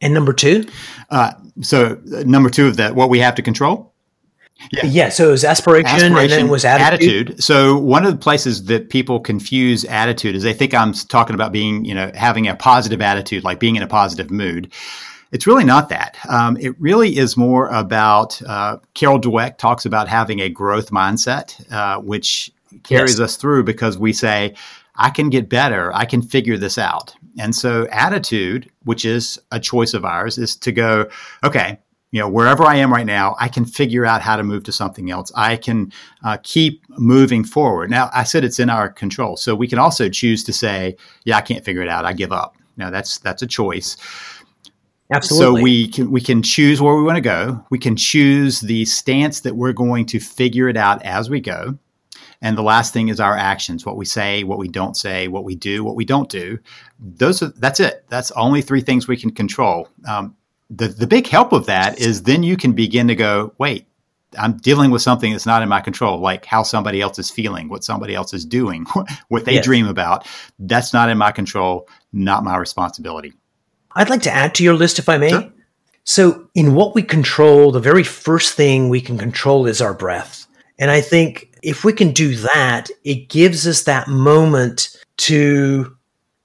And 0.00 0.14
number 0.14 0.32
two? 0.32 0.64
Uh, 1.10 1.32
so 1.60 2.00
uh, 2.14 2.22
number 2.24 2.50
two 2.50 2.66
of 2.66 2.76
that, 2.76 2.94
what 2.94 3.10
we 3.10 3.18
have 3.18 3.34
to 3.36 3.42
control. 3.42 3.92
Yeah. 4.72 4.86
yeah. 4.86 5.08
So 5.08 5.28
it 5.28 5.30
was 5.30 5.44
aspiration, 5.44 5.86
aspiration 5.86 6.20
and 6.20 6.30
then 6.30 6.46
it 6.46 6.50
was 6.50 6.64
attitude. 6.64 7.28
attitude. 7.28 7.42
So 7.44 7.78
one 7.78 8.04
of 8.04 8.12
the 8.12 8.18
places 8.18 8.64
that 8.64 8.90
people 8.90 9.20
confuse 9.20 9.84
attitude 9.84 10.34
is 10.34 10.42
they 10.42 10.52
think 10.52 10.74
I'm 10.74 10.92
talking 10.92 11.34
about 11.34 11.52
being, 11.52 11.84
you 11.84 11.94
know, 11.94 12.10
having 12.14 12.48
a 12.48 12.56
positive 12.56 13.00
attitude, 13.00 13.44
like 13.44 13.60
being 13.60 13.76
in 13.76 13.82
a 13.82 13.86
positive 13.86 14.30
mood. 14.30 14.72
It's 15.30 15.46
really 15.46 15.64
not 15.64 15.90
that. 15.90 16.16
Um, 16.28 16.56
it 16.56 16.74
really 16.80 17.18
is 17.18 17.36
more 17.36 17.68
about, 17.68 18.40
uh, 18.42 18.78
Carol 18.94 19.20
Dweck 19.20 19.58
talks 19.58 19.84
about 19.84 20.08
having 20.08 20.40
a 20.40 20.48
growth 20.48 20.90
mindset, 20.90 21.70
uh, 21.72 22.00
which 22.00 22.50
carries 22.82 23.18
yes. 23.18 23.20
us 23.20 23.36
through 23.36 23.64
because 23.64 23.98
we 23.98 24.12
say, 24.12 24.54
I 24.96 25.10
can 25.10 25.30
get 25.30 25.48
better. 25.48 25.94
I 25.94 26.04
can 26.06 26.22
figure 26.22 26.56
this 26.56 26.78
out. 26.78 27.14
And 27.38 27.54
so, 27.54 27.86
attitude, 27.90 28.70
which 28.84 29.04
is 29.04 29.38
a 29.52 29.60
choice 29.60 29.94
of 29.94 30.04
ours, 30.04 30.38
is 30.38 30.56
to 30.56 30.72
go, 30.72 31.08
okay, 31.44 31.78
you 32.10 32.20
know, 32.20 32.28
wherever 32.28 32.64
I 32.64 32.76
am 32.76 32.92
right 32.92 33.04
now, 33.06 33.36
I 33.38 33.48
can 33.48 33.64
figure 33.64 34.06
out 34.06 34.22
how 34.22 34.36
to 34.36 34.42
move 34.42 34.64
to 34.64 34.72
something 34.72 35.10
else. 35.10 35.30
I 35.34 35.56
can 35.56 35.92
uh, 36.24 36.38
keep 36.42 36.82
moving 36.98 37.44
forward. 37.44 37.90
Now, 37.90 38.10
I 38.14 38.24
said 38.24 38.44
it's 38.44 38.58
in 38.58 38.70
our 38.70 38.88
control, 38.88 39.36
so 39.36 39.54
we 39.54 39.68
can 39.68 39.78
also 39.78 40.08
choose 40.08 40.42
to 40.44 40.52
say, 40.52 40.96
"Yeah, 41.24 41.36
I 41.36 41.42
can't 41.42 41.64
figure 41.64 41.82
it 41.82 41.88
out. 41.88 42.04
I 42.04 42.14
give 42.14 42.32
up." 42.32 42.56
Now, 42.76 42.90
that's 42.90 43.18
that's 43.18 43.42
a 43.42 43.46
choice. 43.46 43.96
Absolutely. 45.12 45.60
So 45.60 45.62
we 45.62 45.88
can 45.88 46.10
we 46.10 46.20
can 46.20 46.42
choose 46.42 46.80
where 46.80 46.94
we 46.94 47.02
want 47.02 47.16
to 47.16 47.22
go. 47.22 47.64
We 47.70 47.78
can 47.78 47.96
choose 47.96 48.60
the 48.60 48.84
stance 48.84 49.40
that 49.40 49.56
we're 49.56 49.72
going 49.72 50.06
to 50.06 50.20
figure 50.20 50.68
it 50.68 50.76
out 50.76 51.02
as 51.02 51.28
we 51.28 51.40
go. 51.40 51.78
And 52.40 52.56
the 52.56 52.62
last 52.62 52.92
thing 52.92 53.08
is 53.08 53.18
our 53.18 53.36
actions, 53.36 53.84
what 53.84 53.96
we 53.96 54.04
say, 54.04 54.44
what 54.44 54.58
we 54.58 54.68
don't 54.68 54.96
say, 54.96 55.28
what 55.28 55.44
we 55.44 55.56
do, 55.56 55.82
what 55.82 55.96
we 55.96 56.04
don't 56.04 56.28
do. 56.28 56.58
Those 57.00 57.42
are, 57.42 57.48
that's 57.48 57.80
it. 57.80 58.04
That's 58.08 58.30
only 58.32 58.62
three 58.62 58.80
things 58.80 59.08
we 59.08 59.16
can 59.16 59.30
control. 59.30 59.88
Um, 60.06 60.36
the, 60.70 60.88
the 60.88 61.06
big 61.06 61.26
help 61.26 61.52
of 61.52 61.66
that 61.66 61.98
is 61.98 62.22
then 62.22 62.42
you 62.42 62.56
can 62.56 62.72
begin 62.72 63.08
to 63.08 63.16
go, 63.16 63.52
wait, 63.58 63.86
I'm 64.38 64.58
dealing 64.58 64.90
with 64.90 65.02
something 65.02 65.32
that's 65.32 65.46
not 65.46 65.62
in 65.62 65.68
my 65.68 65.80
control, 65.80 66.20
like 66.20 66.44
how 66.44 66.62
somebody 66.62 67.00
else 67.00 67.18
is 67.18 67.30
feeling, 67.30 67.68
what 67.68 67.82
somebody 67.82 68.14
else 68.14 68.34
is 68.34 68.44
doing, 68.44 68.84
what 69.28 69.44
they 69.44 69.54
yes. 69.54 69.64
dream 69.64 69.86
about. 69.86 70.26
That's 70.58 70.92
not 70.92 71.08
in 71.08 71.18
my 71.18 71.32
control, 71.32 71.88
not 72.12 72.44
my 72.44 72.56
responsibility. 72.56 73.32
I'd 73.94 74.10
like 74.10 74.22
to 74.22 74.30
add 74.30 74.54
to 74.56 74.64
your 74.64 74.74
list, 74.74 74.98
if 74.98 75.08
I 75.08 75.18
may. 75.18 75.30
Sure. 75.30 75.50
So, 76.04 76.48
in 76.54 76.74
what 76.74 76.94
we 76.94 77.02
control, 77.02 77.72
the 77.72 77.80
very 77.80 78.04
first 78.04 78.54
thing 78.54 78.88
we 78.88 79.00
can 79.00 79.18
control 79.18 79.66
is 79.66 79.82
our 79.82 79.92
breath. 79.92 80.46
And 80.78 80.90
I 80.90 81.00
think 81.00 81.47
if 81.62 81.84
we 81.84 81.92
can 81.92 82.12
do 82.12 82.36
that, 82.36 82.90
it 83.04 83.28
gives 83.28 83.66
us 83.66 83.84
that 83.84 84.08
moment 84.08 84.96
to 85.18 85.94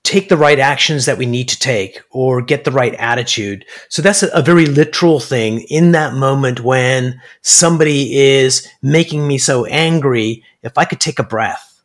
take 0.03 0.27
the 0.27 0.37
right 0.37 0.59
actions 0.59 1.05
that 1.05 1.17
we 1.17 1.25
need 1.25 1.47
to 1.47 1.57
take 1.57 2.01
or 2.11 2.41
get 2.41 2.65
the 2.65 2.71
right 2.71 2.93
attitude. 2.95 3.65
So 3.87 4.01
that's 4.01 4.21
a, 4.21 4.27
a, 4.33 4.41
very 4.41 4.65
literal 4.65 5.19
thing 5.21 5.61
in 5.69 5.93
that 5.93 6.13
moment 6.13 6.59
when 6.59 7.21
somebody 7.41 8.17
is 8.17 8.67
making 8.81 9.25
me 9.27 9.37
so 9.37 9.65
angry. 9.65 10.43
If 10.61 10.77
I 10.77 10.85
could 10.85 10.99
take 10.99 11.19
a 11.19 11.23
breath 11.23 11.81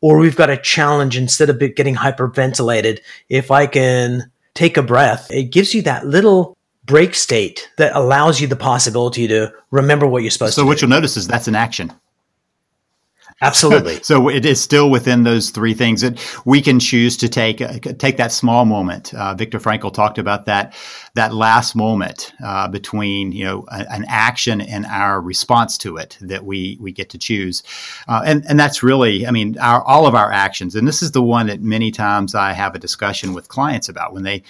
or 0.00 0.18
we've 0.18 0.36
got 0.36 0.50
a 0.50 0.56
challenge 0.56 1.16
instead 1.16 1.48
of 1.48 1.60
getting 1.76 1.94
hyperventilated, 1.94 3.00
if 3.28 3.52
I 3.52 3.66
can 3.66 4.30
take 4.54 4.76
a 4.76 4.82
breath, 4.82 5.30
it 5.30 5.44
gives 5.44 5.72
you 5.72 5.82
that 5.82 6.06
little 6.06 6.56
break 6.86 7.14
state 7.14 7.70
that 7.76 7.94
allows 7.94 8.40
you 8.40 8.48
the 8.48 8.56
possibility 8.56 9.28
to 9.28 9.52
remember 9.70 10.08
what 10.08 10.22
you're 10.22 10.30
supposed 10.30 10.54
so 10.54 10.62
to 10.62 10.64
So 10.64 10.66
what 10.66 10.78
do. 10.78 10.86
you'll 10.86 10.90
notice 10.90 11.16
is 11.16 11.28
that's 11.28 11.46
an 11.46 11.54
action 11.54 11.92
Absolutely. 13.42 13.98
so 14.02 14.28
it 14.28 14.44
is 14.44 14.60
still 14.60 14.90
within 14.90 15.22
those 15.22 15.50
three 15.50 15.72
things 15.72 16.02
that 16.02 16.18
we 16.44 16.60
can 16.60 16.78
choose 16.78 17.16
to 17.18 17.28
take 17.28 17.60
uh, 17.60 17.78
take 17.98 18.16
that 18.18 18.32
small 18.32 18.64
moment. 18.64 19.14
Uh, 19.14 19.34
Viktor 19.34 19.58
Frankl 19.58 19.92
talked 19.92 20.18
about 20.18 20.46
that 20.46 20.74
that 21.14 21.34
last 21.34 21.74
moment 21.74 22.32
uh, 22.44 22.68
between 22.68 23.32
you 23.32 23.44
know 23.44 23.64
a, 23.68 23.86
an 23.90 24.04
action 24.08 24.60
and 24.60 24.84
our 24.86 25.20
response 25.20 25.78
to 25.78 25.96
it 25.96 26.18
that 26.20 26.44
we 26.44 26.76
we 26.80 26.92
get 26.92 27.10
to 27.10 27.18
choose, 27.18 27.62
uh, 28.08 28.22
and 28.24 28.44
and 28.48 28.60
that's 28.60 28.82
really 28.82 29.26
I 29.26 29.30
mean 29.30 29.58
our 29.58 29.82
all 29.84 30.06
of 30.06 30.14
our 30.14 30.30
actions. 30.30 30.74
And 30.74 30.86
this 30.86 31.02
is 31.02 31.12
the 31.12 31.22
one 31.22 31.46
that 31.46 31.62
many 31.62 31.90
times 31.90 32.34
I 32.34 32.52
have 32.52 32.74
a 32.74 32.78
discussion 32.78 33.32
with 33.32 33.48
clients 33.48 33.88
about 33.88 34.12
when 34.12 34.22
they 34.22 34.42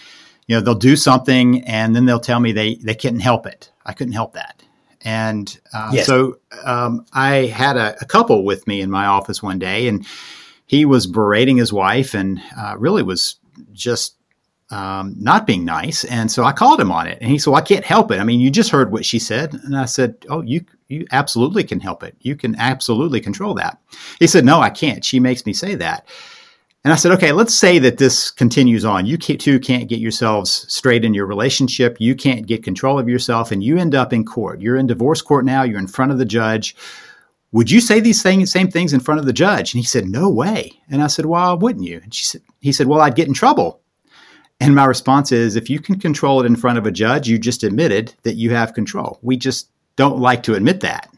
you 0.47 0.57
know 0.57 0.61
they'll 0.61 0.75
do 0.75 0.97
something 0.97 1.63
and 1.65 1.95
then 1.95 2.07
they'll 2.07 2.19
tell 2.19 2.41
me 2.41 2.53
they 2.53 2.75
they 2.77 2.95
couldn't 2.95 3.21
help 3.21 3.47
it. 3.47 3.71
I 3.87 3.93
couldn't 3.93 4.15
help 4.15 4.35
that 4.35 4.63
and 5.03 5.59
uh, 5.73 5.91
yes. 5.95 6.07
so 6.07 6.39
um, 6.65 7.07
I 7.13 7.47
had 7.47 7.77
a, 7.77 7.97
a, 8.01 8.05
couple 8.05 8.45
with 8.45 8.67
me 8.67 8.81
in 8.81 8.91
my 8.91 9.07
office 9.07 9.43
one 9.43 9.59
day, 9.59 9.89
and 9.89 10.07
he 10.67 10.85
was 10.85 11.07
berating 11.07 11.57
his 11.57 11.73
wife 11.73 12.15
and 12.15 12.41
uh, 12.57 12.77
really 12.79 13.03
was 13.03 13.37
just 13.73 14.17
um, 14.71 15.17
not 15.19 15.47
being 15.47 15.65
nice. 15.65 16.05
And 16.05 16.31
so 16.31 16.45
I 16.45 16.53
called 16.53 16.81
him 16.81 16.93
on 16.93 17.07
it, 17.07 17.19
and 17.21 17.31
he 17.31 17.39
said, 17.39 17.51
well, 17.51 17.61
"I 17.61 17.65
can't 17.65 17.85
help 17.85 18.11
it. 18.11 18.21
I 18.21 18.25
mean, 18.25 18.41
you 18.41 18.51
just 18.51 18.71
heard 18.71 18.93
what 18.93 19.05
she 19.05 19.19
said." 19.19 19.55
And 19.65 19.77
I 19.77 19.87
said, 19.87 20.17
"Oh, 20.29 20.43
you 20.43 20.65
you 20.89 21.07
absolutely 21.13 21.65
can 21.65 21.81
help 21.81 22.03
it. 22.03 22.15
You 22.21 22.37
can 22.37 22.55
absolutely 22.57 23.21
control 23.21 23.55
that." 23.55 23.79
He 24.19 24.27
said, 24.27 24.45
"No, 24.45 24.61
I 24.61 24.71
can't. 24.71 25.05
She 25.05 25.19
makes 25.19 25.47
me 25.47 25.53
say 25.53 25.75
that." 25.77 26.07
And 26.83 26.95
I 26.95 26.97
said, 26.97 27.13
okay, 27.13 27.33
let's 27.33 27.55
say 27.55 27.79
that 27.79 27.99
this 27.99 28.31
continues 28.31 28.87
on. 28.87 29.05
You 29.05 29.19
two 29.19 29.61
can't 29.61 29.89
get 29.89 29.99
yourselves 29.99 30.65
straight 30.73 31.05
in 31.05 31.13
your 31.13 31.27
relationship. 31.27 31.99
You 32.01 32.15
can't 32.15 32.47
get 32.47 32.65
control 32.65 32.99
of 32.99 33.07
yourself, 33.07 33.53
and 33.53 33.63
you 33.63 33.77
end 33.77 33.95
up 33.95 34.15
in 34.15 34.25
court. 34.25 34.63
You're 34.63 34.77
in 34.77 34.87
divorce 34.87 35.21
court 35.21 35.45
now. 35.45 35.63
You're 35.63 35.79
in 35.79 35.87
front 35.87 36.11
of 36.11 36.17
the 36.17 36.25
judge. 36.25 36.75
Would 37.53 37.71
you 37.71 37.83
say 37.83 38.01
these 38.01 38.21
same 38.21 38.47
things 38.47 38.95
in 38.95 39.01
front 39.01 39.21
of 39.21 39.27
the 39.27 39.33
judge? 39.33 39.75
And 39.75 39.81
he 39.81 39.87
said, 39.87 40.07
no 40.09 40.31
way. 40.31 40.73
And 40.89 41.03
I 41.03 41.09
said, 41.09 41.27
well, 41.27 41.59
wouldn't 41.59 41.85
you? 41.85 42.01
And 42.03 42.15
she 42.15 42.25
said, 42.25 42.41
he 42.61 42.73
said, 42.73 42.87
well, 42.87 43.03
I'd 43.03 43.17
get 43.17 43.29
in 43.29 43.35
trouble. 43.35 43.83
And 44.59 44.75
my 44.75 44.87
response 44.87 45.33
is, 45.33 45.57
if 45.57 45.69
you 45.69 45.81
can 45.81 45.99
control 45.99 46.41
it 46.41 46.47
in 46.47 46.57
front 46.57 46.79
of 46.79 46.87
a 46.87 46.91
judge, 46.91 47.29
you 47.29 47.39
just 47.39 47.63
admitted 47.63 48.15
that 48.23 48.37
you 48.37 48.55
have 48.55 48.73
control. 48.73 49.19
We 49.21 49.37
just 49.37 49.69
don't 49.97 50.19
like 50.19 50.43
to 50.45 50.55
admit 50.55 50.81
that. 50.81 51.13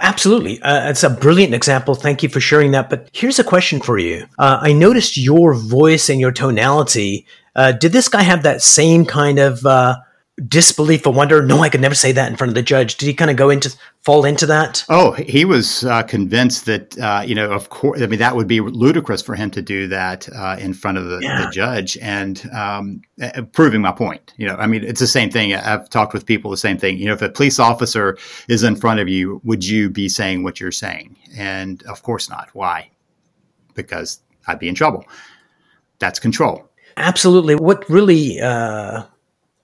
Absolutely. 0.00 0.62
Uh, 0.62 0.90
it's 0.90 1.02
a 1.02 1.10
brilliant 1.10 1.54
example. 1.54 1.94
Thank 1.94 2.22
you 2.22 2.28
for 2.28 2.40
sharing 2.40 2.70
that. 2.70 2.88
But 2.88 3.10
here's 3.12 3.38
a 3.38 3.44
question 3.44 3.80
for 3.80 3.98
you. 3.98 4.26
Uh, 4.38 4.58
I 4.60 4.72
noticed 4.72 5.16
your 5.16 5.54
voice 5.54 6.08
and 6.08 6.20
your 6.20 6.30
tonality. 6.30 7.26
Uh, 7.56 7.72
did 7.72 7.92
this 7.92 8.08
guy 8.08 8.22
have 8.22 8.44
that 8.44 8.62
same 8.62 9.04
kind 9.04 9.40
of 9.40 9.66
uh, 9.66 9.96
disbelief 10.46 11.04
or 11.04 11.12
wonder? 11.12 11.42
No, 11.44 11.60
I 11.60 11.68
could 11.68 11.80
never 11.80 11.96
say 11.96 12.12
that 12.12 12.30
in 12.30 12.36
front 12.36 12.50
of 12.50 12.54
the 12.54 12.62
judge. 12.62 12.96
Did 12.96 13.06
he 13.06 13.14
kind 13.14 13.30
of 13.30 13.36
go 13.36 13.50
into 13.50 13.76
fall 14.08 14.24
into 14.24 14.46
that? 14.46 14.86
Oh, 14.88 15.12
he 15.12 15.44
was 15.44 15.84
uh, 15.84 16.02
convinced 16.02 16.64
that 16.64 16.98
uh, 16.98 17.22
you 17.26 17.34
know, 17.34 17.50
of 17.50 17.68
course. 17.68 18.00
I 18.00 18.06
mean, 18.06 18.18
that 18.20 18.34
would 18.34 18.46
be 18.46 18.60
ludicrous 18.60 19.20
for 19.20 19.34
him 19.34 19.50
to 19.50 19.60
do 19.60 19.86
that 19.88 20.26
uh, 20.34 20.56
in 20.58 20.72
front 20.72 20.96
of 20.96 21.04
the, 21.04 21.18
yeah. 21.20 21.44
the 21.44 21.50
judge, 21.50 21.98
and 21.98 22.50
um, 22.54 23.02
proving 23.52 23.82
my 23.82 23.92
point. 23.92 24.32
You 24.38 24.46
know, 24.46 24.56
I 24.56 24.66
mean, 24.66 24.82
it's 24.82 25.00
the 25.00 25.06
same 25.06 25.30
thing. 25.30 25.52
I've 25.54 25.90
talked 25.90 26.14
with 26.14 26.24
people 26.24 26.50
the 26.50 26.56
same 26.56 26.78
thing. 26.78 26.96
You 26.96 27.04
know, 27.04 27.12
if 27.12 27.20
a 27.20 27.28
police 27.28 27.58
officer 27.58 28.16
is 28.48 28.62
in 28.62 28.76
front 28.76 28.98
of 28.98 29.08
you, 29.08 29.42
would 29.44 29.62
you 29.62 29.90
be 29.90 30.08
saying 30.08 30.42
what 30.42 30.58
you're 30.58 30.72
saying? 30.72 31.14
And 31.36 31.82
of 31.82 32.02
course 32.02 32.30
not. 32.30 32.48
Why? 32.54 32.90
Because 33.74 34.22
I'd 34.46 34.58
be 34.58 34.70
in 34.70 34.74
trouble. 34.74 35.04
That's 35.98 36.18
control. 36.18 36.66
Absolutely. 36.96 37.56
What 37.56 37.86
really 37.90 38.40
uh, 38.40 39.02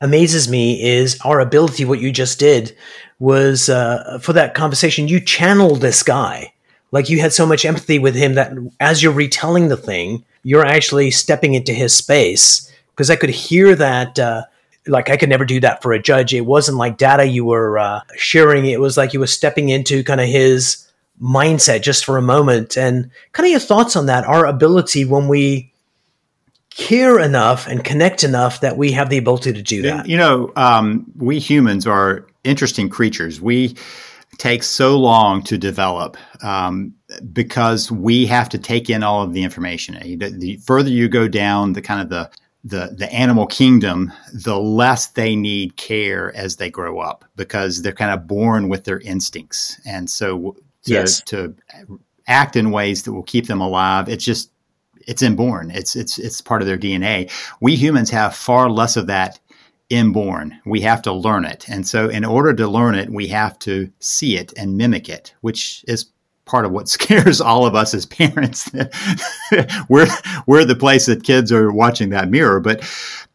amazes 0.02 0.50
me 0.50 0.82
is 0.82 1.18
our 1.24 1.40
ability. 1.40 1.86
What 1.86 2.00
you 2.00 2.12
just 2.12 2.38
did 2.38 2.76
was 3.24 3.70
uh, 3.70 4.18
for 4.20 4.34
that 4.34 4.52
conversation. 4.52 5.08
You 5.08 5.18
channeled 5.18 5.80
this 5.80 6.02
guy, 6.02 6.52
like 6.92 7.08
you 7.08 7.20
had 7.20 7.32
so 7.32 7.46
much 7.46 7.64
empathy 7.64 7.98
with 7.98 8.14
him 8.14 8.34
that 8.34 8.52
as 8.80 9.02
you're 9.02 9.14
retelling 9.14 9.68
the 9.68 9.78
thing, 9.78 10.24
you're 10.42 10.66
actually 10.66 11.10
stepping 11.10 11.54
into 11.54 11.72
his 11.72 11.96
space. 11.96 12.70
Because 12.90 13.08
I 13.10 13.16
could 13.16 13.30
hear 13.30 13.74
that. 13.74 14.18
Uh, 14.18 14.44
like 14.86 15.08
I 15.08 15.16
could 15.16 15.30
never 15.30 15.46
do 15.46 15.60
that 15.60 15.80
for 15.80 15.94
a 15.94 16.02
judge. 16.02 16.34
It 16.34 16.42
wasn't 16.42 16.76
like 16.76 16.98
data 16.98 17.24
you 17.24 17.46
were 17.46 17.78
uh, 17.78 18.00
sharing. 18.16 18.66
It 18.66 18.80
was 18.80 18.98
like 18.98 19.14
you 19.14 19.20
were 19.20 19.26
stepping 19.26 19.70
into 19.70 20.04
kind 20.04 20.20
of 20.20 20.28
his 20.28 20.86
mindset 21.22 21.80
just 21.80 22.04
for 22.04 22.18
a 22.18 22.22
moment. 22.22 22.76
And 22.76 23.10
kind 23.32 23.46
of 23.46 23.50
your 23.50 23.60
thoughts 23.60 23.96
on 23.96 24.04
that, 24.06 24.24
our 24.26 24.44
ability 24.44 25.06
when 25.06 25.26
we 25.26 25.72
care 26.76 27.20
enough 27.20 27.66
and 27.66 27.84
connect 27.84 28.24
enough 28.24 28.60
that 28.60 28.76
we 28.76 28.90
have 28.92 29.08
the 29.08 29.18
ability 29.18 29.52
to 29.52 29.62
do 29.62 29.82
that. 29.82 30.08
You 30.08 30.16
know, 30.16 30.52
um, 30.56 31.06
we 31.16 31.38
humans 31.38 31.86
are 31.86 32.26
interesting 32.42 32.88
creatures. 32.88 33.40
We 33.40 33.76
take 34.38 34.62
so 34.62 34.98
long 34.98 35.42
to 35.44 35.56
develop 35.56 36.16
um, 36.42 36.92
because 37.32 37.90
we 37.90 38.26
have 38.26 38.48
to 38.48 38.58
take 38.58 38.90
in 38.90 39.02
all 39.02 39.22
of 39.22 39.32
the 39.32 39.42
information. 39.42 39.94
The, 40.18 40.30
the, 40.30 40.56
further 40.58 40.90
you 40.90 41.08
go 41.08 41.28
down 41.28 41.72
the 41.72 41.82
kind 41.82 42.00
of 42.00 42.08
the 42.08 42.30
the 42.66 42.94
the 42.96 43.12
animal 43.12 43.46
kingdom, 43.46 44.10
the 44.32 44.58
less 44.58 45.08
they 45.08 45.36
need 45.36 45.76
care 45.76 46.34
as 46.34 46.56
they 46.56 46.70
grow 46.70 46.98
up 46.98 47.24
because 47.36 47.82
they're 47.82 47.92
kind 47.92 48.10
of 48.10 48.26
born 48.26 48.70
with 48.70 48.84
their 48.84 49.00
instincts, 49.00 49.78
and 49.84 50.08
so 50.08 50.56
to, 50.84 50.92
yes. 50.92 51.20
to 51.24 51.54
act 52.26 52.56
in 52.56 52.70
ways 52.70 53.02
that 53.02 53.12
will 53.12 53.22
keep 53.22 53.48
them 53.48 53.60
alive, 53.60 54.08
it's 54.08 54.24
just 54.24 54.50
it's 55.06 55.22
inborn. 55.22 55.70
It's 55.70 55.96
it's 55.96 56.18
it's 56.18 56.40
part 56.40 56.62
of 56.62 56.66
their 56.68 56.78
DNA. 56.78 57.30
We 57.60 57.76
humans 57.76 58.10
have 58.10 58.34
far 58.34 58.70
less 58.70 58.96
of 58.96 59.06
that 59.06 59.40
inborn. 59.90 60.58
We 60.64 60.80
have 60.80 61.02
to 61.02 61.12
learn 61.12 61.44
it. 61.44 61.68
And 61.68 61.86
so 61.86 62.08
in 62.08 62.24
order 62.24 62.54
to 62.54 62.68
learn 62.68 62.94
it, 62.94 63.10
we 63.10 63.28
have 63.28 63.58
to 63.60 63.90
see 64.00 64.36
it 64.36 64.52
and 64.56 64.76
mimic 64.76 65.08
it, 65.08 65.34
which 65.42 65.84
is 65.86 66.06
part 66.46 66.64
of 66.64 66.72
what 66.72 66.88
scares 66.96 67.40
all 67.40 67.66
of 67.66 67.74
us 67.74 67.94
as 67.94 68.06
parents. 68.06 68.70
we're 69.88 70.08
we're 70.46 70.64
the 70.64 70.76
place 70.76 71.06
that 71.06 71.24
kids 71.24 71.52
are 71.52 71.72
watching 71.72 72.10
that 72.10 72.28
mirror, 72.28 72.60
but 72.60 72.82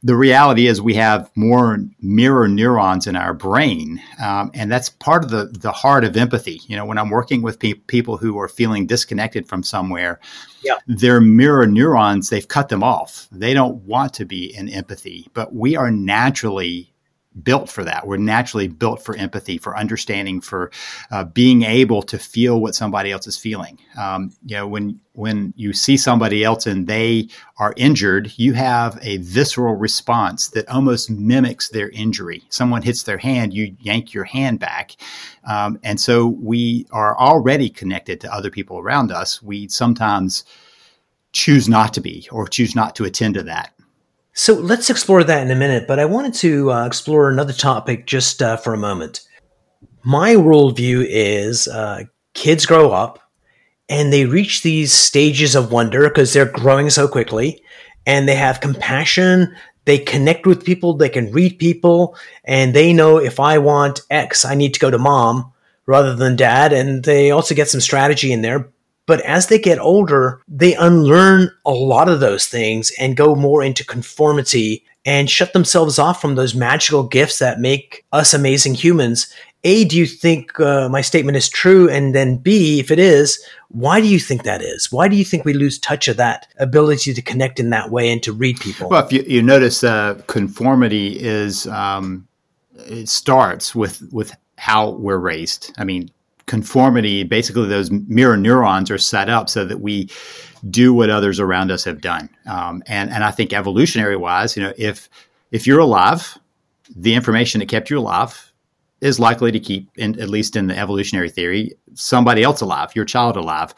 the 0.02 0.16
reality 0.16 0.68
is 0.68 0.82
we 0.82 0.94
have 0.94 1.30
more 1.36 1.80
mirror 2.02 2.48
neurons 2.48 3.06
in 3.06 3.16
our 3.16 3.34
brain, 3.34 4.02
um, 4.24 4.50
and 4.54 4.72
that's 4.72 4.90
part 4.90 5.24
of 5.24 5.30
the 5.30 5.46
the 5.46 5.72
heart 5.72 6.04
of 6.04 6.16
empathy. 6.16 6.62
You 6.68 6.78
know, 6.78 6.86
when 6.86 6.98
I'm 6.98 7.10
working 7.10 7.42
with 7.42 7.60
pe- 7.60 7.74
people 7.74 8.18
who 8.18 8.40
are 8.40 8.48
feeling 8.48 8.88
disconnected 8.88 9.48
from 9.48 9.64
somewhere, 9.64 10.20
yeah. 10.64 10.76
their 10.88 11.20
mirror 11.20 11.68
neurons 11.68 12.30
they've 12.30 12.48
cut 12.48 12.70
them 12.70 12.84
off. 12.84 13.28
They 13.32 13.54
don't 13.54 13.84
want 13.84 14.14
to 14.16 14.26
be 14.26 14.56
in 14.56 14.70
empathy, 14.70 15.28
but 15.34 15.54
we 15.54 15.76
are 15.76 15.92
naturally 15.92 16.94
built 17.44 17.70
for 17.70 17.84
that. 17.84 18.08
We're 18.08 18.18
naturally 18.18 18.68
built 18.68 19.04
for 19.04 19.16
empathy, 19.16 19.58
for 19.58 19.78
understanding, 19.78 20.42
for 20.42 20.72
uh, 21.12 21.26
being 21.26 21.64
able 21.64 22.02
to 22.04 22.18
feel 22.18 22.60
what 22.60 22.76
somebody 22.76 23.12
else 23.12 23.28
is 23.28 23.38
feeling. 23.38 23.80
Um, 23.98 24.32
you 24.46 24.56
know, 24.56 24.68
when 24.68 25.00
when 25.14 25.54
you 25.58 25.74
see 25.74 25.98
somebody 25.98 26.44
else 26.44 26.66
and 26.66 26.88
they 26.88 27.28
are 27.58 27.74
injured, 27.76 28.32
you 28.38 28.54
have 28.54 28.98
a 29.02 29.18
visceral 29.18 29.76
response 29.76 30.50
that 30.50 30.68
almost 30.70 31.10
mimics 31.10 31.70
their 31.70 31.90
injury. 31.90 32.44
Someone 32.50 32.82
hits 32.82 33.04
their 33.04 33.18
hand, 33.18 33.54
you 33.54 33.76
yank 33.80 34.14
your 34.14 34.24
hand 34.24 34.60
back, 34.60 34.96
um, 35.46 35.80
and 35.84 36.00
so 36.00 36.28
we 36.28 36.88
are 36.92 37.18
already 37.18 37.70
connected 37.70 38.22
to 38.22 38.34
other 38.34 38.50
people 38.50 38.80
around 38.80 39.12
us. 39.12 39.42
We 39.42 39.68
sometimes 39.68 40.46
choose 41.32 41.70
not 41.70 41.94
to 41.94 42.02
be 42.02 42.28
or 42.32 42.48
choose 42.48 42.76
not 42.76 42.96
to 42.96 43.06
attend 43.06 43.36
to 43.36 43.44
that. 43.44 43.74
So 44.40 44.54
let's 44.54 44.90
explore 44.90 45.22
that 45.26 45.42
in 45.42 45.52
a 45.52 45.56
minute, 45.56 45.86
but 45.86 46.00
I 46.00 46.06
wanted 46.06 46.34
to 46.36 46.72
uh, 46.72 46.86
explore 46.86 47.30
another 47.30 47.52
topic 47.52 48.08
just 48.08 48.42
uh, 48.42 48.56
for 48.56 48.74
a 48.74 48.78
moment. 48.78 49.28
My 50.02 50.36
worldview 50.36 51.06
is 51.10 51.68
uh, 51.68 52.06
kids 52.36 52.66
grow 52.66 52.92
up 52.92 53.20
and 53.90 54.14
they 54.14 54.24
reach 54.24 54.64
these 54.64 54.94
stages 54.94 55.56
of 55.56 55.74
wonder 55.74 56.08
because 56.08 56.32
they're 56.32 56.46
growing 56.46 56.90
so 56.90 57.06
quickly 57.06 57.62
and 58.08 58.30
they 58.30 58.36
have 58.36 58.62
compassion. 58.62 59.54
They 59.84 59.98
connect 59.98 60.48
with 60.48 60.64
people, 60.64 60.94
they 60.94 61.10
can 61.10 61.34
read 61.34 61.60
people, 61.60 62.16
and 62.46 62.74
they 62.74 62.94
know 62.94 63.18
if 63.18 63.42
I 63.42 63.58
want 63.58 64.00
X, 64.10 64.46
I 64.46 64.56
need 64.56 64.74
to 64.74 64.80
go 64.80 64.90
to 64.90 64.98
mom 64.98 65.52
rather 65.86 66.16
than 66.16 66.38
dad. 66.38 66.72
And 66.72 67.04
they 67.04 67.32
also 67.32 67.56
get 67.56 67.68
some 67.68 67.82
strategy 67.82 68.32
in 68.32 68.42
there. 68.42 68.72
But 69.10 69.22
as 69.22 69.48
they 69.48 69.58
get 69.58 69.80
older, 69.80 70.44
they 70.48 70.76
unlearn 70.76 71.50
a 71.66 71.72
lot 71.72 72.10
of 72.10 72.20
those 72.20 72.46
things 72.46 72.92
and 73.00 73.18
go 73.18 73.34
more 73.34 73.64
into 73.64 73.84
conformity 73.84 74.86
and 75.04 75.28
shut 75.28 75.52
themselves 75.52 75.98
off 75.98 76.22
from 76.22 76.36
those 76.36 76.54
magical 76.54 77.02
gifts 77.02 77.40
that 77.40 77.60
make 77.60 78.06
us 78.12 78.36
amazing 78.36 78.76
humans. 78.76 79.34
A, 79.64 79.84
do 79.86 79.98
you 79.98 80.06
think 80.06 80.60
uh, 80.60 80.90
my 80.90 81.02
statement 81.02 81.38
is 81.38 81.50
true? 81.50 81.90
And 81.90 82.14
then 82.14 82.38
B, 82.38 82.80
if 82.80 82.92
it 82.92 83.00
is, 83.00 83.44
why 83.70 84.00
do 84.00 84.06
you 84.06 84.20
think 84.20 84.44
that 84.44 84.62
is? 84.62 84.92
Why 84.92 85.08
do 85.08 85.16
you 85.16 85.26
think 85.26 85.44
we 85.44 85.54
lose 85.54 85.80
touch 85.80 86.08
of 86.08 86.18
that 86.18 86.46
ability 86.60 87.12
to 87.16 87.22
connect 87.24 87.60
in 87.60 87.72
that 87.72 87.90
way 87.90 88.12
and 88.12 88.22
to 88.22 88.32
read 88.32 88.60
people? 88.60 88.90
Well, 88.90 89.04
if 89.04 89.12
you, 89.12 89.24
you 89.26 89.42
notice, 89.42 89.84
uh, 89.84 90.22
conformity 90.28 91.20
is 91.20 91.66
um, 91.66 92.28
it 92.76 93.10
starts 93.10 93.74
with 93.74 94.08
with 94.12 94.38
how 94.60 94.92
we're 94.92 95.18
raised. 95.18 95.74
I 95.80 95.84
mean, 95.84 96.12
conformity, 96.50 97.24
basically 97.24 97.68
those 97.68 97.92
mirror 97.92 98.36
neurons 98.36 98.92
are 98.92 98.98
set 98.98 99.30
up 99.30 99.48
so 99.48 99.64
that 99.64 99.80
we 99.80 100.10
do 100.70 100.94
what 100.94 101.10
others 101.10 101.40
around 101.40 101.72
us 101.72 101.86
have 101.86 102.02
done. 102.02 102.28
Um, 102.46 102.84
and 102.88 103.10
and 103.12 103.24
I 103.24 103.32
think 103.32 103.54
evolutionary 103.54 104.18
wise, 104.18 104.58
you 104.58 104.64
know, 104.64 104.74
if 104.78 105.10
if 105.52 105.66
you're 105.68 105.80
alive, 105.80 106.38
the 106.96 107.14
information 107.14 107.60
that 107.60 107.70
kept 107.70 107.90
you 107.90 108.00
alive 108.00 108.52
is 109.02 109.20
likely 109.20 109.52
to 109.52 109.60
keep, 109.60 109.88
in, 109.96 110.20
at 110.20 110.28
least 110.28 110.56
in 110.56 110.68
the 110.68 110.78
evolutionary 110.78 111.30
theory, 111.30 111.72
somebody 111.94 112.44
else 112.44 112.60
alive, 112.60 112.94
your 112.96 113.06
child 113.06 113.38
alive. 113.38 113.74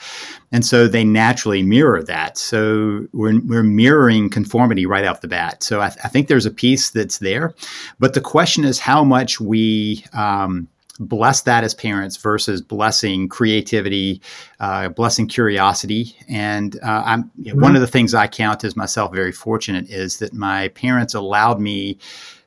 And 0.51 0.66
so 0.66 0.88
they 0.88 1.04
naturally 1.04 1.62
mirror 1.62 2.01
that. 2.04 2.38
So 2.38 3.06
we're, 3.13 3.40
we're 3.46 3.63
mirroring 3.63 4.32
conformity 4.32 4.88
right 4.88 5.06
off 5.06 5.22
the 5.22 5.28
bat. 5.28 5.62
So 5.62 5.80
I, 5.80 5.90
th- 5.90 6.00
I 6.04 6.08
think 6.08 6.28
there's 6.28 6.48
a 6.48 6.51
piece 6.51 6.90
that's 6.90 7.20
there. 7.20 7.54
But 8.00 8.13
the 8.13 8.22
question 8.22 8.63
is 8.66 8.80
how 8.80 9.04
much 9.04 9.40
we, 9.40 10.04
um, 10.13 10.68
bless 11.08 11.41
that 11.41 11.63
as 11.63 11.74
parents 11.74 12.17
versus 12.17 12.62
blessing 12.62 13.27
creativity, 13.27 14.22
uh, 14.60 14.89
blessing 14.89 15.27
curiosity. 15.27 16.15
And 16.29 16.77
uh, 16.84 17.03
I'm 17.05 17.24
mm-hmm. 17.39 17.60
one 17.60 17.75
of 17.75 17.81
the 17.81 17.88
things 17.88 18.13
I 18.13 18.27
count 18.27 18.63
as 18.63 18.75
myself 18.75 19.13
very 19.13 19.31
fortunate 19.31 19.89
is 19.89 20.20
that 20.20 20.34
my 20.34 20.70
parents 20.70 21.13
allowed 21.13 21.60
me 21.60 21.98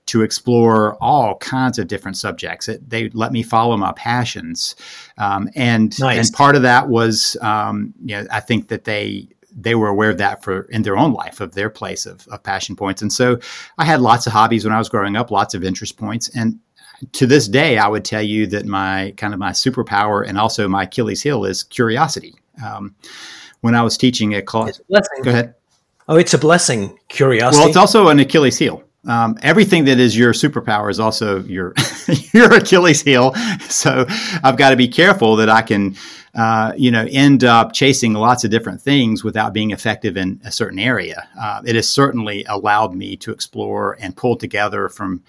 to 0.07 0.23
explore 0.23 0.97
all 1.03 1.37
kinds 1.39 1.79
of 1.79 1.89
different 1.89 2.17
subjects. 2.17 2.69
It, 2.69 2.89
they 2.89 3.09
let 3.11 3.33
me 3.33 3.43
follow 3.43 3.77
my 3.77 3.93
passions, 3.93 4.77
um, 5.17 5.49
and 5.55 5.99
nice. 5.99 6.27
and 6.27 6.37
part 6.37 6.57
of 6.57 6.63
that 6.63 6.89
was, 6.89 7.37
um, 7.41 7.95
you 8.05 8.17
know, 8.17 8.27
I 8.31 8.41
think 8.41 8.69
that 8.69 8.85
they 8.85 9.29
they 9.57 9.75
were 9.75 9.89
aware 9.89 10.11
of 10.11 10.19
that 10.19 10.43
for 10.43 10.63
in 10.63 10.83
their 10.83 10.97
own 10.97 11.13
life 11.13 11.41
of 11.41 11.55
their 11.55 11.71
place 11.71 12.07
of, 12.07 12.27
of 12.29 12.43
passion 12.43 12.77
points. 12.77 13.03
And 13.03 13.13
so 13.13 13.39
I 13.79 13.85
had 13.85 14.01
lots 14.01 14.27
of 14.27 14.33
hobbies 14.33 14.65
when 14.65 14.75
I 14.75 14.79
was 14.79 14.89
growing 14.89 15.17
up, 15.17 15.31
lots 15.31 15.55
of 15.55 15.65
interest 15.65 15.97
points, 15.97 16.29
and 16.35 16.59
to 17.13 17.27
this 17.27 17.49
day, 17.49 17.79
I 17.79 17.89
would 17.89 18.05
tell 18.05 18.23
you 18.23 18.47
that 18.49 18.67
my 18.67 19.13
kind 19.17 19.33
of 19.33 19.41
my 19.41 19.51
superpower 19.51 20.27
and 20.27 20.39
also 20.39 20.69
my 20.69 20.85
Achilles 20.85 21.23
heel 21.23 21.45
is 21.45 21.63
curiosity. 21.63 22.35
Um, 22.65 22.95
when 23.61 23.75
I 23.75 23.83
was 23.83 23.97
teaching 23.97 24.35
a 24.35 24.43
class, 24.43 24.81
go 25.23 25.31
ahead. 25.31 25.55
Oh, 26.09 26.17
it's 26.17 26.35
a 26.35 26.39
blessing. 26.39 26.99
Curiosity. 27.09 27.61
Well, 27.61 27.69
it's 27.69 27.77
also 27.77 28.09
an 28.09 28.21
Achilles 28.21 28.59
heel 28.59 28.85
um, 29.07 29.39
everything 29.43 29.85
that 29.85 29.99
is 29.99 30.17
your 30.17 30.33
superpower 30.33 30.91
is 30.91 30.99
also 30.99 31.43
your 31.45 31.75
your 32.33 32.53
Achilles 32.55 33.03
heel. 33.03 33.35
So 33.69 34.07
I've 34.43 34.57
got 34.57 34.71
to 34.71 34.77
be 34.77 34.89
careful 34.89 35.37
that 35.37 35.51
I 35.51 35.63
can, 35.63 35.97
uh, 36.35 36.73
you 36.77 36.91
know, 36.91 37.07
end 37.11 37.45
up 37.45 37.73
chasing 37.73 38.15
lots 38.15 38.45
of 38.45 38.51
different 38.51 38.81
things 38.81 39.23
without 39.23 39.53
being 39.53 39.71
effective 39.71 40.17
in 40.17 40.41
a 40.45 40.51
certain 40.51 40.79
area. 40.79 41.29
Uh, 41.39 41.63
it 41.67 41.77
has 41.77 41.89
certainly 41.89 42.45
allowed 42.49 42.95
me 42.95 43.17
to 43.19 43.33
explore 43.33 43.97
and 44.01 44.17
pull 44.17 44.37
together 44.37 44.89
from 44.89 45.23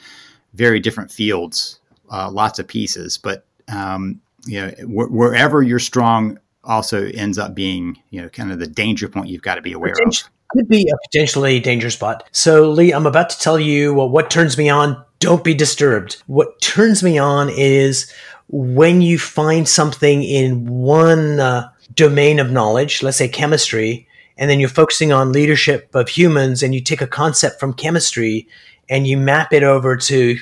very 0.56 0.80
different 0.80 1.12
fields, 1.12 1.80
uh, 2.12 2.30
lots 2.32 2.60
of 2.60 2.68
pieces. 2.68 3.18
But 3.18 3.46
um, 3.68 4.22
you 4.46 4.62
know, 4.62 4.70
wh- 4.86 5.12
wherever 5.12 5.62
you're 5.62 5.80
strong, 5.80 6.40
also 6.64 7.06
ends 7.14 7.38
up 7.38 7.54
being, 7.54 7.98
you 8.10 8.22
know, 8.22 8.30
kind 8.30 8.52
of 8.52 8.60
the 8.60 8.68
danger 8.68 9.08
point 9.08 9.28
you've 9.28 9.42
got 9.42 9.56
to 9.56 9.62
be 9.62 9.74
aware 9.74 9.94
of 10.06 10.24
could 10.56 10.68
be 10.68 10.90
a 10.90 11.08
potentially 11.08 11.60
dangerous 11.60 11.96
spot. 11.96 12.28
So, 12.32 12.70
Lee, 12.70 12.92
I'm 12.92 13.06
about 13.06 13.30
to 13.30 13.40
tell 13.40 13.60
you 13.60 13.94
well, 13.94 14.10
what 14.10 14.30
turns 14.30 14.58
me 14.58 14.70
on. 14.70 15.04
Don't 15.20 15.44
be 15.44 15.54
disturbed. 15.54 16.22
What 16.28 16.62
turns 16.62 17.02
me 17.02 17.18
on 17.18 17.50
is 17.50 18.12
when 18.48 19.02
you 19.02 19.18
find 19.18 19.68
something 19.68 20.24
in 20.24 20.68
one 20.68 21.40
uh, 21.40 21.70
domain 21.94 22.40
of 22.40 22.52
knowledge, 22.52 23.02
let's 23.02 23.18
say 23.18 23.28
chemistry, 23.28 24.08
and 24.38 24.50
then 24.50 24.60
you're 24.60 24.70
focusing 24.70 25.12
on 25.12 25.32
leadership 25.32 25.90
of 25.96 26.10
humans 26.10 26.62
and 26.62 26.76
you 26.76 26.82
take 26.82 27.02
a 27.02 27.08
concept 27.08 27.60
from 27.60 27.74
chemistry 27.74 28.48
and 28.90 29.08
you 29.08 29.18
map 29.18 29.54
it 29.54 29.64
over 29.64 29.96
to 29.96 30.38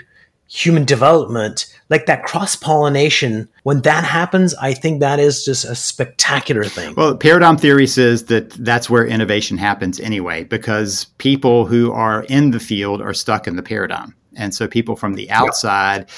human 0.47 0.85
development, 0.85 1.65
like 1.89 2.05
that 2.05 2.23
cross 2.23 2.55
pollination, 2.55 3.49
when 3.63 3.81
that 3.81 4.03
happens, 4.03 4.53
I 4.55 4.73
think 4.73 4.99
that 4.99 5.19
is 5.19 5.43
just 5.43 5.65
a 5.65 5.73
spectacular 5.73 6.65
thing. 6.65 6.93
Well, 6.95 7.17
paradigm 7.17 7.57
theory 7.57 7.87
says 7.87 8.25
that 8.25 8.51
that's 8.51 8.87
where 8.89 9.05
innovation 9.05 9.57
happens 9.57 9.99
anyway, 9.99 10.43
because 10.43 11.05
people 11.17 11.65
who 11.65 11.91
are 11.91 12.23
in 12.29 12.51
the 12.51 12.59
field 12.59 13.01
are 13.01 13.13
stuck 13.13 13.47
in 13.47 13.55
the 13.55 13.63
paradigm. 13.63 14.15
And 14.35 14.53
so 14.53 14.67
people 14.67 14.95
from 14.95 15.13
the 15.13 15.29
outside 15.29 16.09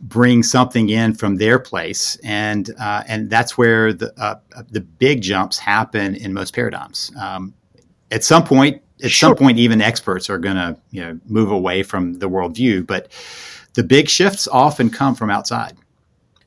bring 0.00 0.42
something 0.42 0.88
in 0.88 1.14
from 1.14 1.36
their 1.36 1.58
place, 1.58 2.16
and 2.24 2.70
uh, 2.78 3.02
and 3.06 3.28
that's 3.28 3.58
where 3.58 3.92
the 3.92 4.12
uh, 4.18 4.36
the 4.70 4.80
big 4.80 5.20
jumps 5.20 5.58
happen 5.58 6.14
in 6.14 6.32
most 6.32 6.54
paradigms. 6.54 7.12
Um, 7.20 7.52
at 8.10 8.24
some 8.24 8.44
point, 8.44 8.82
at 9.02 9.10
sure. 9.10 9.30
some 9.30 9.36
point, 9.36 9.58
even 9.58 9.80
experts 9.80 10.30
are 10.30 10.38
going 10.38 10.56
to 10.56 10.76
you 10.90 11.02
know 11.02 11.20
move 11.26 11.50
away 11.50 11.82
from 11.82 12.14
the 12.14 12.28
worldview, 12.28 12.86
but 12.86 13.10
the 13.74 13.82
big 13.82 14.08
shifts 14.08 14.48
often 14.48 14.90
come 14.90 15.14
from 15.14 15.30
outside. 15.30 15.76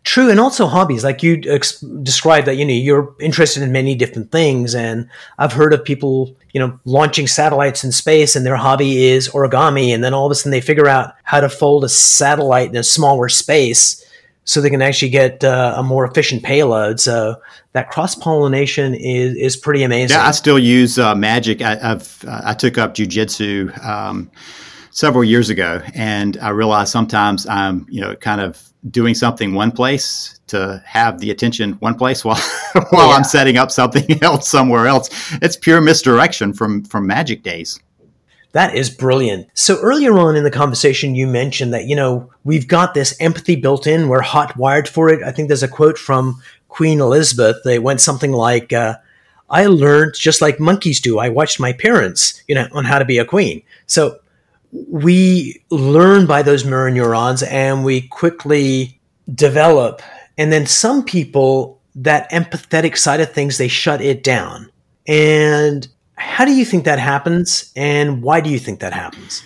True, 0.04 0.30
and 0.30 0.40
also 0.40 0.68
hobbies. 0.68 1.04
Like 1.04 1.24
you 1.24 1.42
ex- 1.48 1.80
described 1.80 2.48
that, 2.48 2.58
you 2.58 2.66
know, 2.66 2.74
you're 2.74 3.16
interested 3.22 3.64
in 3.64 3.72
many 3.72 3.96
different 3.96 4.32
things, 4.34 4.76
and 4.76 5.10
I've 5.38 5.54
heard 5.54 5.74
of 5.74 5.86
people, 5.86 6.36
you 6.52 6.60
know, 6.60 6.78
launching 6.84 7.26
satellites 7.26 7.86
in 7.86 7.94
space, 7.94 8.36
and 8.36 8.46
their 8.46 8.58
hobby 8.58 9.06
is 9.06 9.30
origami, 9.30 9.96
and 9.96 10.04
then 10.04 10.14
all 10.14 10.26
of 10.26 10.32
a 10.32 10.36
sudden 10.36 10.52
they 10.52 10.60
figure 10.60 10.90
out 10.90 11.14
how 11.24 11.40
to 11.40 11.48
fold 11.48 11.86
a 11.86 11.90
satellite 11.90 12.70
in 12.70 12.76
a 12.76 12.84
smaller 12.84 13.30
space, 13.30 14.04
so 14.46 14.62
they 14.62 14.70
can 14.70 14.82
actually 14.82 15.10
get 15.10 15.44
uh, 15.44 15.76
a 15.78 15.84
more 15.84 16.06
efficient 16.06 16.44
payload. 16.44 17.00
So 17.00 17.42
that 17.74 17.90
cross 17.90 18.16
pollination 18.16 18.94
is 18.94 19.36
is 19.36 19.58
pretty 19.58 19.84
amazing. 19.84 20.18
Yeah, 20.18 20.28
I 20.28 20.32
still 20.32 20.60
use 20.60 21.00
uh, 21.00 21.16
magic. 21.16 21.62
I, 21.62 21.76
have 21.76 22.24
uh, 22.28 22.42
I 22.46 22.54
took 22.54 22.78
up 22.78 22.96
jujitsu. 22.96 23.84
Um, 23.84 24.32
several 24.94 25.24
years 25.24 25.50
ago, 25.50 25.82
and 25.96 26.38
I 26.38 26.50
realized 26.50 26.92
sometimes 26.92 27.48
I'm, 27.48 27.88
you 27.90 28.00
know, 28.00 28.16
kind 28.16 28.40
of 28.40 28.62
doing 28.90 29.16
something 29.16 29.54
one 29.54 29.72
place 29.72 30.40
to 30.48 30.82
have 30.86 31.20
the 31.20 31.32
attention 31.32 31.74
one 31.74 31.96
place 31.96 32.24
while 32.26 32.42
while 32.90 33.10
yeah. 33.10 33.16
I'm 33.16 33.24
setting 33.24 33.58
up 33.58 33.72
something 33.72 34.22
else 34.24 34.48
somewhere 34.48 34.88
else. 34.88 35.10
It's 35.42 35.58
pure 35.58 35.82
misdirection 35.82 36.54
from 36.54 36.84
from 36.86 37.08
magic 37.08 37.44
days. 37.44 37.80
That 38.54 38.76
is 38.76 38.90
brilliant. 38.90 39.48
So 39.56 39.80
earlier 39.82 40.18
on 40.18 40.36
in 40.36 40.44
the 40.44 40.52
conversation, 40.52 41.16
you 41.16 41.28
mentioned 41.28 41.74
that, 41.74 41.86
you 41.86 41.96
know, 41.96 42.32
we've 42.44 42.68
got 42.68 42.94
this 42.94 43.16
empathy 43.20 43.56
built 43.56 43.88
in. 43.88 44.08
We're 44.08 44.22
hot 44.22 44.56
wired 44.56 44.88
for 44.88 45.10
it. 45.10 45.24
I 45.24 45.32
think 45.32 45.48
there's 45.48 45.64
a 45.64 45.68
quote 45.68 45.98
from 45.98 46.42
Queen 46.68 47.02
Elizabeth. 47.02 47.58
They 47.66 47.80
went 47.80 48.00
something 48.00 48.32
like, 48.32 48.72
uh, 48.72 48.98
I 49.50 49.66
learned 49.66 50.14
just 50.16 50.40
like 50.42 50.60
monkeys 50.60 51.02
do. 51.02 51.18
I 51.18 51.30
watched 51.30 51.60
my 51.60 51.74
parents, 51.74 52.44
you 52.48 52.54
know, 52.56 52.68
on 52.72 52.86
how 52.86 53.00
to 53.00 53.06
be 53.06 53.18
a 53.18 53.26
queen. 53.26 53.64
So 53.88 54.20
we 54.72 55.64
learn 55.70 56.26
by 56.26 56.44
those 56.44 56.64
mirror 56.64 56.90
neurons 56.92 57.44
and 57.44 57.84
we 57.84 58.02
quickly 58.02 59.00
develop. 59.34 60.02
And 60.38 60.52
then 60.52 60.66
some 60.66 61.04
people, 61.04 61.80
that 61.96 62.32
empathetic 62.32 62.98
side 62.98 63.20
of 63.20 63.32
things, 63.32 63.58
they 63.58 63.68
shut 63.68 64.02
it 64.02 64.24
down. 64.24 64.72
And 65.08 65.88
how 66.16 66.46
do 66.46 66.54
you 66.54 66.66
think 66.66 66.86
that 66.86 67.00
happens? 67.00 67.72
And 67.76 68.22
why 68.22 68.42
do 68.42 68.50
you 68.50 68.60
think 68.60 68.80
that 68.80 68.94
happens? 68.94 69.44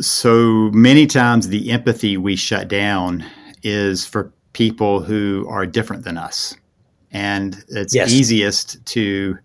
So 0.00 0.70
many 0.72 1.06
times 1.06 1.48
the 1.48 1.70
empathy 1.70 2.16
we 2.16 2.36
shut 2.36 2.68
down 2.68 3.24
is 3.62 4.06
for 4.06 4.32
people 4.52 5.00
who 5.00 5.46
are 5.48 5.66
different 5.66 6.04
than 6.04 6.16
us. 6.16 6.56
And 7.10 7.62
it's 7.68 7.94
yes. 7.94 8.10
easiest 8.10 8.84
to 8.86 9.38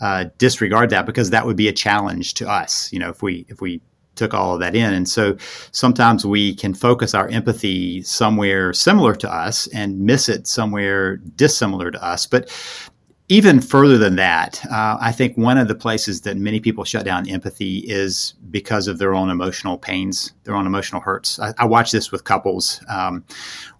uh, 0.00 0.26
disregard 0.38 0.90
that 0.90 1.06
because 1.06 1.30
that 1.30 1.44
would 1.44 1.56
be 1.56 1.68
a 1.68 1.72
challenge 1.72 2.34
to 2.34 2.48
us. 2.48 2.92
You 2.92 2.98
know, 2.98 3.10
if 3.10 3.22
we 3.22 3.46
if 3.48 3.60
we 3.60 3.80
took 4.16 4.34
all 4.34 4.54
of 4.54 4.60
that 4.60 4.74
in. 4.74 4.92
And 4.92 5.08
so 5.08 5.36
sometimes 5.70 6.26
we 6.26 6.54
can 6.54 6.74
focus 6.74 7.14
our 7.14 7.28
empathy 7.28 8.02
somewhere 8.02 8.72
similar 8.72 9.14
to 9.14 9.32
us 9.32 9.68
and 9.68 10.00
miss 10.00 10.28
it 10.28 10.46
somewhere 10.46 11.18
dissimilar 11.18 11.90
to 11.90 12.02
us. 12.02 12.26
But 12.26 12.50
even 13.28 13.60
further 13.60 13.98
than 13.98 14.16
that, 14.16 14.64
uh, 14.70 14.98
I 15.00 15.12
think 15.12 15.36
one 15.36 15.58
of 15.58 15.68
the 15.68 15.74
places 15.74 16.20
that 16.22 16.36
many 16.36 16.60
people 16.60 16.84
shut 16.84 17.04
down 17.04 17.28
empathy 17.28 17.78
is 17.78 18.34
because 18.50 18.86
of 18.86 18.98
their 18.98 19.14
own 19.14 19.30
emotional 19.30 19.78
pains, 19.78 20.32
their 20.44 20.54
own 20.54 20.66
emotional 20.66 21.00
hurts. 21.00 21.40
I, 21.40 21.52
I 21.58 21.64
watch 21.64 21.90
this 21.90 22.12
with 22.12 22.24
couples 22.24 22.80
um, 22.88 23.24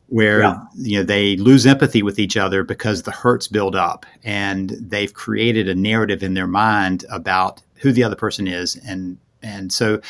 where 0.09 0.41
yeah. 0.41 0.61
you 0.75 0.99
know 0.99 1.05
they 1.05 1.37
lose 1.37 1.67
empathy 1.67 2.03
with 2.03 2.19
each 2.19 2.37
other 2.37 2.65
because 2.65 3.03
the 3.03 3.13
hurts 3.13 3.47
build 3.47 3.77
up, 3.77 4.05
and 4.25 4.71
they've 4.81 5.15
created 5.15 5.69
a 5.69 5.75
narrative 5.75 6.23
in 6.23 6.35
their 6.35 6.49
mind 6.49 7.05
about 7.11 7.63
who 7.77 7.93
the 7.93 8.03
other 8.03 8.17
person 8.17 8.49
is 8.49 8.77
and 8.87 9.19
and 9.43 9.73
so 9.73 10.01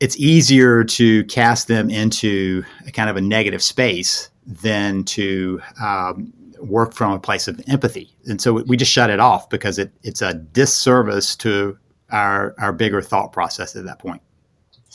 it's 0.00 0.16
easier 0.16 0.84
to 0.84 1.24
cast 1.24 1.68
them 1.68 1.90
into 1.90 2.64
a 2.86 2.92
kind 2.92 3.10
of 3.10 3.16
a 3.16 3.20
negative 3.20 3.62
space 3.62 4.30
than 4.46 5.04
to 5.04 5.60
um, 5.82 6.32
work 6.60 6.94
from 6.94 7.12
a 7.12 7.18
place 7.18 7.48
of 7.48 7.60
empathy. 7.68 8.14
And 8.26 8.40
so 8.40 8.62
we 8.62 8.76
just 8.76 8.92
shut 8.92 9.10
it 9.10 9.20
off 9.20 9.48
because 9.48 9.78
it, 9.78 9.92
it's 10.02 10.22
a 10.22 10.34
disservice 10.34 11.36
to 11.36 11.78
our, 12.10 12.54
our 12.58 12.72
bigger 12.72 13.02
thought 13.02 13.32
process 13.32 13.76
at 13.76 13.84
that 13.84 13.98
point. 13.98 14.22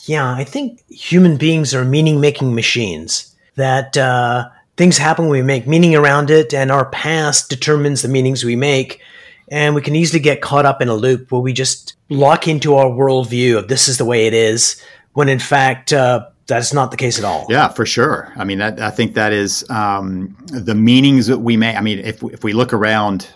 Yeah, 0.06 0.32
I 0.32 0.44
think 0.44 0.84
human 0.90 1.36
beings 1.36 1.74
are 1.74 1.84
meaning 1.84 2.20
making 2.20 2.54
machines. 2.54 3.34
That 3.56 3.96
uh, 3.96 4.48
things 4.76 4.98
happen, 4.98 5.28
we 5.28 5.42
make 5.42 5.66
meaning 5.66 5.94
around 5.94 6.30
it, 6.30 6.52
and 6.52 6.70
our 6.70 6.86
past 6.90 7.48
determines 7.48 8.02
the 8.02 8.08
meanings 8.08 8.44
we 8.44 8.56
make. 8.56 9.00
And 9.48 9.74
we 9.74 9.82
can 9.82 9.94
easily 9.94 10.20
get 10.20 10.40
caught 10.40 10.66
up 10.66 10.82
in 10.82 10.88
a 10.88 10.94
loop 10.94 11.30
where 11.30 11.40
we 11.40 11.52
just 11.52 11.94
lock 12.08 12.48
into 12.48 12.74
our 12.74 12.86
worldview 12.86 13.56
of 13.56 13.68
this 13.68 13.88
is 13.88 13.98
the 13.98 14.04
way 14.04 14.26
it 14.26 14.34
is, 14.34 14.82
when 15.12 15.28
in 15.28 15.38
fact, 15.38 15.92
uh, 15.92 16.26
that's 16.46 16.72
not 16.72 16.90
the 16.90 16.96
case 16.96 17.18
at 17.18 17.24
all. 17.24 17.46
Yeah, 17.48 17.68
for 17.68 17.86
sure. 17.86 18.32
I 18.36 18.44
mean, 18.44 18.58
that, 18.58 18.80
I 18.80 18.90
think 18.90 19.14
that 19.14 19.32
is 19.32 19.68
um, 19.70 20.36
the 20.46 20.74
meanings 20.74 21.26
that 21.26 21.38
we 21.38 21.56
may. 21.56 21.76
I 21.76 21.80
mean, 21.80 22.00
if, 22.00 22.22
if 22.22 22.44
we 22.44 22.52
look 22.52 22.72
around 22.72 23.28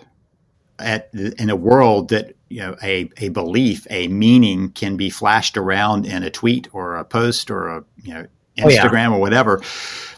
at 0.79 1.11
in 1.13 1.51
a 1.51 1.57
world 1.57 2.11
that 2.11 2.35
you 2.49 2.61
know 2.61 2.77
a, 2.83 3.11
a 3.19 3.31
belief, 3.31 3.87
a 3.91 4.09
meaning 4.09 4.71
can 4.73 4.97
be 4.97 5.11
flashed 5.11 5.57
around 5.57 6.07
in 6.07 6.23
a 6.23 6.31
tweet 6.31 6.69
or 6.73 6.97
a 6.97 7.05
post 7.05 7.51
or 7.51 7.69
a 7.69 7.85
you 8.03 8.15
know 8.15 8.27
Instagram 8.59 9.09
oh, 9.09 9.11
yeah. 9.11 9.17
or 9.17 9.21
whatever, 9.21 9.63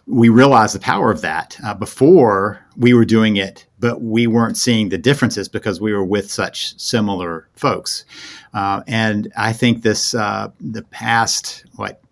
we 0.06 0.28
realize 0.28 0.72
the 0.72 0.80
power 0.80 1.10
of 1.10 1.20
that. 1.20 1.56
Uh, 1.64 1.74
before 1.74 2.64
we 2.76 2.94
were 2.94 3.04
doing 3.04 3.36
it, 3.36 3.66
but 3.78 4.00
we 4.02 4.26
weren't 4.26 4.56
seeing 4.56 4.88
the 4.88 4.98
differences 4.98 5.48
because 5.48 5.80
we 5.80 5.92
were 5.92 6.04
with 6.04 6.30
such 6.30 6.78
similar 6.80 7.48
folks. 7.54 8.04
Uh, 8.52 8.82
and 8.86 9.30
I 9.36 9.52
think 9.52 9.82
this 9.82 10.14
uh, 10.14 10.50
the 10.60 10.82
past 10.82 11.64
what 11.76 12.02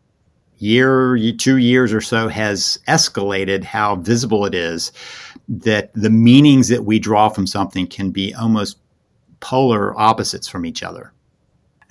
year, 0.58 1.18
two 1.38 1.56
years 1.56 1.92
or 1.92 2.00
so 2.00 2.28
has 2.28 2.78
escalated 2.88 3.64
how 3.64 3.96
visible 3.96 4.44
it 4.46 4.54
is 4.54 4.92
that 5.48 5.92
the 5.94 6.10
meanings 6.10 6.68
that 6.68 6.84
we 6.84 6.98
draw 6.98 7.28
from 7.28 7.46
something 7.46 7.86
can 7.86 8.10
be 8.10 8.34
almost 8.34 8.78
polar 9.40 9.98
opposites 9.98 10.48
from 10.48 10.66
each 10.66 10.82
other. 10.82 11.12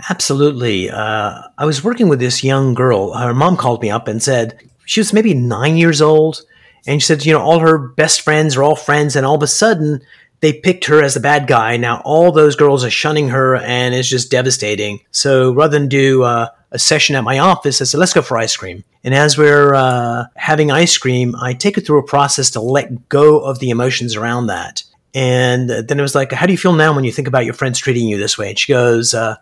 Absolutely. 0.09 0.89
Uh, 0.89 1.41
I 1.57 1.65
was 1.65 1.83
working 1.83 2.07
with 2.07 2.19
this 2.19 2.43
young 2.43 2.73
girl. 2.73 3.13
Her 3.13 3.33
mom 3.33 3.57
called 3.57 3.81
me 3.81 3.89
up 3.89 4.07
and 4.07 4.21
said 4.21 4.59
she 4.85 4.99
was 4.99 5.11
maybe 5.13 5.33
nine 5.33 5.75
years 5.75 6.01
old. 6.01 6.41
And 6.85 7.01
she 7.01 7.07
said, 7.07 7.25
you 7.25 7.33
know, 7.33 7.41
all 7.41 7.59
her 7.59 7.77
best 7.77 8.21
friends 8.21 8.55
are 8.55 8.63
all 8.63 8.75
friends. 8.75 9.15
And 9.15 9.25
all 9.25 9.35
of 9.35 9.43
a 9.43 9.47
sudden, 9.47 10.01
they 10.39 10.53
picked 10.53 10.85
her 10.85 11.03
as 11.03 11.15
the 11.15 11.19
bad 11.19 11.47
guy. 11.47 11.77
Now 11.77 12.01
all 12.05 12.31
those 12.31 12.55
girls 12.55 12.83
are 12.83 12.91
shunning 12.91 13.29
her 13.29 13.55
and 13.55 13.95
it's 13.95 14.07
just 14.07 14.29
devastating. 14.29 14.99
So 15.11 15.51
rather 15.51 15.77
than 15.77 15.89
do 15.89 16.23
uh, 16.23 16.49
a 16.71 16.79
session 16.79 17.15
at 17.15 17.23
my 17.23 17.39
office, 17.39 17.81
I 17.81 17.85
said, 17.85 17.99
let's 17.99 18.13
go 18.13 18.21
for 18.21 18.37
ice 18.37 18.55
cream. 18.55 18.83
And 19.03 19.13
as 19.13 19.37
we're 19.37 19.73
uh, 19.73 20.25
having 20.35 20.71
ice 20.71 20.97
cream, 20.97 21.35
I 21.35 21.53
take 21.53 21.75
her 21.75 21.81
through 21.81 21.99
a 21.99 22.03
process 22.03 22.51
to 22.51 22.61
let 22.61 23.09
go 23.09 23.39
of 23.39 23.59
the 23.59 23.69
emotions 23.69 24.15
around 24.15 24.47
that. 24.47 24.83
And 25.13 25.69
then 25.69 25.97
it 25.97 26.01
was 26.01 26.13
like, 26.13 26.31
how 26.31 26.45
do 26.45 26.51
you 26.51 26.57
feel 26.57 26.73
now 26.73 26.93
when 26.93 27.05
you 27.05 27.11
think 27.11 27.27
about 27.27 27.45
your 27.45 27.53
friends 27.53 27.79
treating 27.79 28.07
you 28.07 28.17
this 28.17 28.37
way? 28.37 28.49
And 28.49 28.59
she 28.59 28.73
goes, 28.73 29.13
uh, 29.13 29.35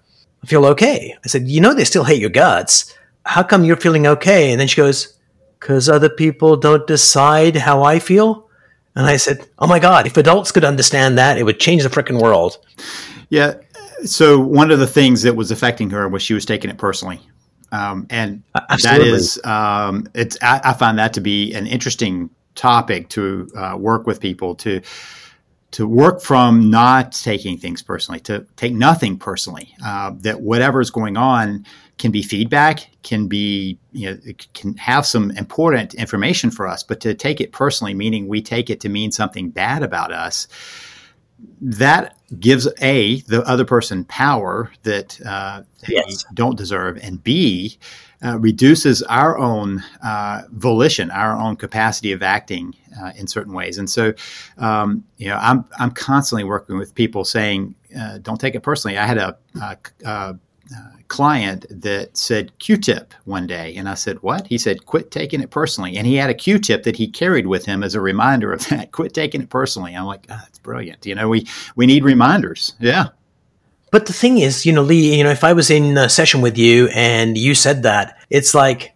I 0.44 0.48
feel 0.48 0.66
okay. 0.68 1.18
I 1.24 1.28
said, 1.28 1.48
you 1.48 1.60
know, 1.60 1.74
they 1.74 1.84
still 1.84 2.04
hate 2.04 2.22
your 2.22 2.30
guts. 2.30 2.94
How 3.26 3.42
come 3.42 3.66
you're 3.66 3.76
feeling 3.76 4.06
okay? 4.06 4.52
And 4.52 4.60
then 4.62 4.68
she 4.68 4.78
goes, 4.78 5.18
because 5.60 5.90
other 5.90 6.10
people 6.10 6.56
don't 6.58 6.86
decide 6.86 7.56
how 7.56 7.82
I 7.84 7.98
feel. 7.98 8.48
And 8.96 9.08
I 9.08 9.18
said, 9.18 9.48
oh 9.58 9.68
my 9.68 9.80
God, 9.80 10.06
if 10.06 10.16
adults 10.16 10.52
could 10.52 10.64
understand 10.64 11.18
that, 11.18 11.38
it 11.38 11.44
would 11.44 11.60
change 11.60 11.84
the 11.84 11.90
freaking 11.90 12.22
world. 12.22 12.60
Yeah. 13.30 13.56
So 14.04 14.40
one 14.40 14.72
of 14.72 14.80
the 14.80 14.88
things 14.88 15.22
that 15.24 15.36
was 15.36 15.52
affecting 15.52 15.90
her 15.92 16.08
was 16.08 16.22
she 16.22 16.34
was 16.34 16.46
taking 16.46 16.70
it 16.70 16.78
personally. 16.78 17.22
Um, 17.72 18.08
and 18.10 18.44
Absolutely. 18.70 19.10
that 19.10 19.16
is, 19.16 19.44
um, 19.44 20.08
it's, 20.14 20.38
I, 20.42 20.62
I, 20.64 20.74
find 20.74 20.98
that 21.00 21.14
to 21.14 21.22
be 21.22 21.54
an 21.54 21.68
interesting 21.68 22.30
topic 22.54 23.10
to 23.10 23.50
uh, 23.56 23.76
work 23.78 24.08
with 24.08 24.22
people 24.22 24.56
to, 24.56 24.82
to 25.72 25.86
work 25.86 26.22
from 26.22 26.70
not 26.70 27.12
taking 27.12 27.58
things 27.58 27.82
personally, 27.82 28.22
to 28.22 28.46
take 28.56 28.74
nothing 28.74 29.18
personally, 29.18 29.76
uh, 29.84 30.12
that 30.20 30.40
whatever 30.40 30.80
is 30.80 30.90
going 30.90 31.18
on 31.18 31.66
can 31.98 32.12
be 32.12 32.24
feedback, 32.24 32.90
can 33.04 33.28
be, 33.28 33.78
you 33.92 34.10
know, 34.10 34.18
can 34.54 34.76
have 34.78 35.06
some 35.06 35.32
important 35.32 35.94
information 35.96 36.52
for 36.52 36.68
us, 36.68 36.84
but 36.84 37.02
to 37.02 37.14
take 37.14 37.42
it 37.42 37.52
personally, 37.52 37.94
meaning 37.94 38.28
we 38.28 38.42
take 38.42 38.70
it 38.70 38.80
to 38.82 38.90
mean 38.90 39.12
something 39.12 39.50
bad 39.50 39.84
about 39.84 40.14
us, 40.14 40.48
that 41.62 42.18
gives 42.40 42.68
A, 42.82 43.22
the 43.22 43.44
other 43.44 43.66
person 43.66 44.06
power 44.06 44.72
that 44.84 45.20
uh, 45.26 45.64
they 45.88 45.96
yes. 45.96 46.26
don't 46.34 46.58
deserve, 46.58 46.98
and 46.98 47.24
B, 47.24 47.78
uh, 48.24 48.40
reduces 48.40 49.04
our 49.04 49.38
own 49.38 49.84
uh, 50.04 50.44
volition, 50.52 51.12
our 51.12 51.34
own 51.40 51.56
capacity 51.56 52.12
of 52.12 52.24
acting 52.24 52.76
uh, 53.02 53.12
in 53.18 53.28
certain 53.28 53.54
ways. 53.54 53.78
And 53.78 53.90
so, 53.90 54.14
um, 54.58 55.04
you 55.18 55.28
know, 55.28 55.38
I'm 55.38 55.66
I'm 55.80 55.92
constantly 55.92 56.44
working 56.44 56.78
with 56.78 56.96
people 56.96 57.26
saying, 57.26 57.76
uh, 57.98 58.20
"Don't 58.20 58.40
take 58.40 58.56
it 58.56 58.62
personally." 58.62 58.98
I 58.98 59.06
had 59.06 59.18
a, 59.18 59.38
a, 59.62 59.78
a 60.06 60.40
client 61.08 61.66
that 61.70 62.18
said 62.18 62.58
Q-tip 62.60 63.14
one 63.26 63.48
day, 63.48 63.76
and 63.76 63.88
I 63.88 63.94
said, 63.94 64.22
"What?" 64.22 64.48
He 64.48 64.58
said, 64.58 64.86
"Quit 64.86 65.12
taking 65.12 65.42
it 65.42 65.52
personally." 65.52 65.98
And 65.98 66.08
he 66.08 66.16
had 66.16 66.30
a 66.30 66.34
Q-tip 66.34 66.84
that 66.84 66.96
he 66.96 67.08
carried 67.08 67.48
with 67.48 67.66
him 67.66 67.84
as 67.84 67.96
a 67.96 68.02
reminder 68.02 68.52
of 68.52 68.66
that. 68.70 68.92
Quit 68.92 69.14
taking 69.14 69.42
it 69.42 69.50
personally. 69.50 69.96
I'm 69.96 70.06
like, 70.06 70.26
oh, 70.30 70.40
"That's 70.42 70.60
brilliant." 70.60 71.06
You 71.06 71.16
know, 71.16 71.30
we 71.30 71.48
we 71.76 71.86
need 71.86 72.04
reminders. 72.04 72.74
Yeah. 72.80 73.10
But 73.92 74.08
the 74.08 74.14
thing 74.14 74.40
is, 74.40 74.66
you 74.66 74.74
know, 74.74 74.82
Lee, 74.82 75.18
you 75.18 75.24
know, 75.24 75.30
if 75.30 75.44
I 75.44 75.54
was 75.54 75.70
in 75.70 75.98
a 75.98 76.10
session 76.10 76.42
with 76.42 76.58
you 76.58 76.90
and 76.90 77.38
you 77.38 77.56
said 77.56 77.84
that, 77.84 78.18
it's 78.30 78.54
like, 78.54 78.94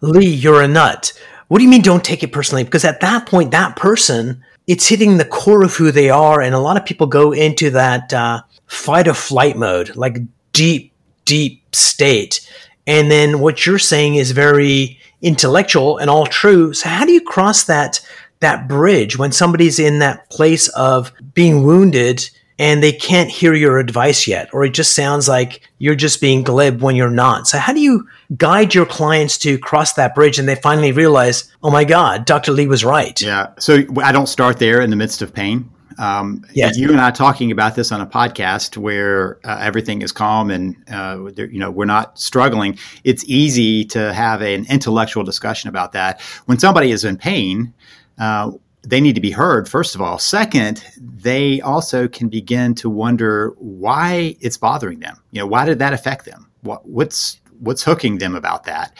Lee, 0.00 0.26
you're 0.26 0.62
a 0.62 0.68
nut. 0.68 1.12
What 1.48 1.58
do 1.58 1.64
you 1.64 1.70
mean 1.70 1.82
don't 1.82 2.04
take 2.04 2.22
it 2.22 2.32
personally? 2.32 2.64
Because 2.64 2.84
at 2.84 3.00
that 3.00 3.26
point, 3.26 3.50
that 3.50 3.76
person, 3.76 4.42
it's 4.66 4.88
hitting 4.88 5.18
the 5.18 5.26
core 5.26 5.64
of 5.64 5.74
who 5.74 5.90
they 5.90 6.08
are. 6.08 6.40
And 6.40 6.54
a 6.54 6.60
lot 6.60 6.78
of 6.78 6.86
people 6.86 7.06
go 7.06 7.32
into 7.32 7.68
that 7.70 8.14
uh, 8.14 8.42
fight 8.66 9.06
or 9.06 9.12
flight 9.12 9.58
mode, 9.58 9.96
like 9.96 10.18
deep, 10.52 10.94
deep 11.28 11.62
state. 11.74 12.40
And 12.86 13.10
then 13.10 13.40
what 13.40 13.66
you're 13.66 13.78
saying 13.78 14.14
is 14.14 14.30
very 14.30 14.98
intellectual 15.20 15.98
and 15.98 16.08
all 16.08 16.26
true. 16.26 16.72
So 16.72 16.88
how 16.88 17.04
do 17.04 17.12
you 17.12 17.20
cross 17.20 17.64
that 17.64 18.00
that 18.40 18.68
bridge 18.68 19.18
when 19.18 19.32
somebody's 19.32 19.78
in 19.78 19.98
that 19.98 20.30
place 20.30 20.68
of 20.68 21.12
being 21.34 21.64
wounded 21.64 22.30
and 22.58 22.82
they 22.82 22.92
can't 22.92 23.30
hear 23.30 23.54
your 23.54 23.78
advice 23.78 24.26
yet, 24.26 24.48
or 24.52 24.64
it 24.64 24.74
just 24.74 24.94
sounds 24.94 25.28
like 25.28 25.60
you're 25.78 25.94
just 25.94 26.20
being 26.20 26.42
glib 26.42 26.82
when 26.82 26.96
you're 26.96 27.10
not. 27.10 27.46
So, 27.46 27.58
how 27.58 27.72
do 27.72 27.80
you 27.80 28.08
guide 28.36 28.74
your 28.74 28.86
clients 28.86 29.38
to 29.38 29.58
cross 29.58 29.92
that 29.92 30.14
bridge 30.14 30.38
and 30.38 30.48
they 30.48 30.56
finally 30.56 30.90
realize, 30.90 31.52
oh 31.62 31.70
my 31.70 31.84
God, 31.84 32.24
Dr. 32.24 32.52
Lee 32.52 32.66
was 32.66 32.84
right? 32.84 33.20
Yeah. 33.20 33.50
So, 33.58 33.82
I 34.02 34.10
don't 34.10 34.26
start 34.26 34.58
there 34.58 34.80
in 34.80 34.90
the 34.90 34.96
midst 34.96 35.22
of 35.22 35.32
pain. 35.32 35.70
Um, 35.98 36.44
yes. 36.54 36.78
You 36.78 36.90
and 36.90 37.00
I 37.00 37.10
talking 37.10 37.50
about 37.50 37.74
this 37.74 37.90
on 37.90 38.00
a 38.00 38.06
podcast 38.06 38.76
where 38.76 39.38
uh, 39.44 39.58
everything 39.60 40.02
is 40.02 40.12
calm 40.12 40.50
and 40.50 40.76
uh, 40.90 41.30
you 41.36 41.58
know 41.58 41.70
we're 41.70 41.84
not 41.84 42.18
struggling. 42.18 42.78
It's 43.04 43.24
easy 43.26 43.84
to 43.86 44.12
have 44.14 44.40
an 44.40 44.66
intellectual 44.70 45.24
discussion 45.24 45.68
about 45.68 45.92
that. 45.92 46.20
When 46.46 46.58
somebody 46.58 46.92
is 46.92 47.04
in 47.04 47.16
pain, 47.16 47.74
uh, 48.18 48.52
they 48.82 49.00
need 49.00 49.16
to 49.16 49.20
be 49.20 49.30
heard, 49.30 49.68
first 49.68 49.94
of 49.94 50.00
all. 50.00 50.18
Second, 50.18 50.84
they 51.00 51.60
also 51.60 52.06
can 52.06 52.28
begin 52.28 52.74
to 52.76 52.88
wonder 52.88 53.54
why 53.58 54.36
it's 54.40 54.56
bothering 54.56 55.00
them. 55.00 55.20
You 55.32 55.40
know, 55.40 55.46
why 55.46 55.64
did 55.64 55.78
that 55.80 55.92
affect 55.92 56.24
them? 56.24 56.48
What, 56.62 56.88
what's 56.88 57.40
what's 57.58 57.82
hooking 57.82 58.18
them 58.18 58.36
about 58.36 58.64
that? 58.64 58.96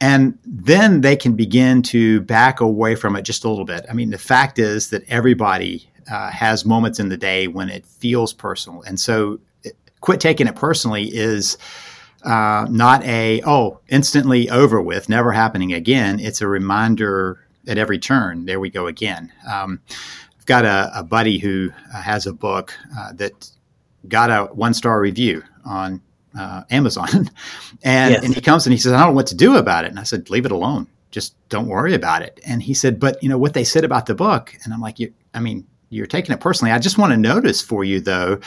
And 0.00 0.36
then 0.44 1.00
they 1.00 1.14
can 1.14 1.34
begin 1.34 1.80
to 1.82 2.22
back 2.22 2.60
away 2.60 2.96
from 2.96 3.14
it 3.14 3.22
just 3.22 3.44
a 3.44 3.48
little 3.48 3.64
bit. 3.64 3.86
I 3.88 3.92
mean, 3.92 4.10
the 4.10 4.18
fact 4.18 4.58
is 4.58 4.90
that 4.90 5.04
everybody 5.08 5.88
uh, 6.10 6.30
has 6.30 6.64
moments 6.64 6.98
in 6.98 7.08
the 7.08 7.16
day 7.16 7.48
when 7.48 7.68
it 7.68 7.86
feels 7.86 8.32
personal, 8.32 8.82
and 8.82 8.98
so 8.98 9.38
it, 9.64 9.76
quit 10.00 10.20
taking 10.20 10.46
it 10.46 10.56
personally 10.56 11.04
is. 11.04 11.58
Uh, 12.24 12.68
not 12.70 13.02
a 13.02 13.42
oh 13.44 13.80
instantly 13.88 14.48
over 14.48 14.80
with 14.80 15.08
never 15.08 15.32
happening 15.32 15.72
again 15.72 16.20
it's 16.20 16.40
a 16.40 16.46
reminder 16.46 17.42
at 17.66 17.78
every 17.78 17.98
turn, 17.98 18.44
there 18.44 18.60
we 18.60 18.70
go 18.70 18.86
again. 18.86 19.32
Um, 19.50 19.80
I've 20.38 20.46
got 20.46 20.64
a, 20.64 20.90
a, 20.94 21.02
buddy 21.02 21.38
who 21.38 21.70
uh, 21.94 22.02
has 22.02 22.26
a 22.26 22.32
book 22.32 22.76
uh, 22.98 23.12
that 23.14 23.50
got 24.08 24.30
a 24.30 24.52
one 24.52 24.74
star 24.74 25.00
review 25.00 25.42
on 25.64 26.00
uh, 26.38 26.62
Amazon, 26.70 27.08
and 27.82 28.14
yes. 28.14 28.24
and 28.24 28.34
he 28.34 28.40
comes 28.40 28.66
and 28.66 28.72
he 28.72 28.78
says, 28.78 28.92
"I 28.92 29.00
don't 29.00 29.08
know 29.08 29.14
what 29.14 29.28
to 29.28 29.36
do 29.36 29.56
about 29.56 29.84
it." 29.84 29.90
And 29.90 30.00
I 30.00 30.02
said, 30.02 30.30
"Leave 30.30 30.46
it 30.46 30.52
alone. 30.52 30.88
Just 31.10 31.36
don't 31.48 31.66
worry 31.66 31.94
about 31.94 32.22
it." 32.22 32.40
And 32.44 32.62
he 32.62 32.74
said, 32.74 32.98
"But 32.98 33.22
you 33.22 33.28
know 33.28 33.38
what 33.38 33.54
they 33.54 33.64
said 33.64 33.84
about 33.84 34.06
the 34.06 34.14
book?" 34.14 34.54
And 34.64 34.72
I'm 34.72 34.80
like, 34.80 34.98
"You, 34.98 35.12
I 35.34 35.40
mean." 35.40 35.66
You're 35.92 36.06
taking 36.06 36.34
it 36.34 36.40
personally. 36.40 36.72
I 36.72 36.78
just 36.78 36.98
want 36.98 37.12
to 37.12 37.16
notice 37.16 37.60
for 37.60 37.84
you, 37.84 38.00
though, 38.00 38.40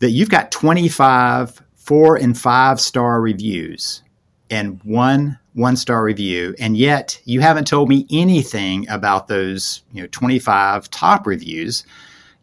that 0.00 0.10
you've 0.10 0.30
got 0.30 0.52
25 0.52 1.62
four 1.90 2.14
and 2.14 2.38
five 2.38 2.80
star 2.80 3.20
reviews 3.20 4.02
and 4.48 4.80
one 4.84 5.36
one 5.54 5.74
star 5.74 6.04
review 6.04 6.54
and 6.60 6.76
yet 6.76 7.20
you 7.24 7.40
haven't 7.40 7.66
told 7.66 7.88
me 7.88 8.06
anything 8.12 8.88
about 8.88 9.26
those 9.26 9.82
you 9.92 10.00
know 10.00 10.06
25 10.12 10.88
top 10.90 11.26
reviews. 11.26 11.84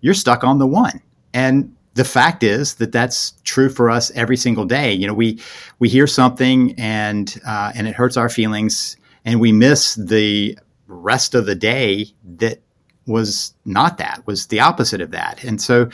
You're 0.02 0.13
stuck 0.13 0.43
on 0.43 0.60
the 0.60 0.67
one. 0.67 1.02
And 1.34 1.74
the 1.93 2.04
fact 2.04 2.43
is 2.43 2.76
that 2.76 2.91
that's 2.91 3.34
true 3.46 3.70
for 3.70 3.89
us 3.89 4.12
every 4.12 4.36
single 4.36 4.65
day. 4.65 4.91
You 4.91 5.08
know 5.08 5.13
we 5.13 5.39
we 5.80 5.88
hear 5.88 6.08
something 6.08 6.74
and 6.78 7.39
uh, 7.48 7.72
and 7.74 7.88
it 7.88 7.96
hurts 7.96 8.17
our 8.17 8.30
feelings 8.30 8.98
and 9.24 9.39
we 9.39 9.54
miss 9.54 9.96
the 9.96 10.58
rest 10.88 11.36
of 11.36 11.46
the 11.46 11.56
day 11.56 12.08
that 12.38 12.60
was 13.08 13.54
not 13.65 13.98
that 13.98 14.22
was 14.26 14.48
the 14.48 14.60
opposite 14.60 15.02
of 15.02 15.12
that 15.12 15.43
and 15.43 15.62
so 15.62 15.89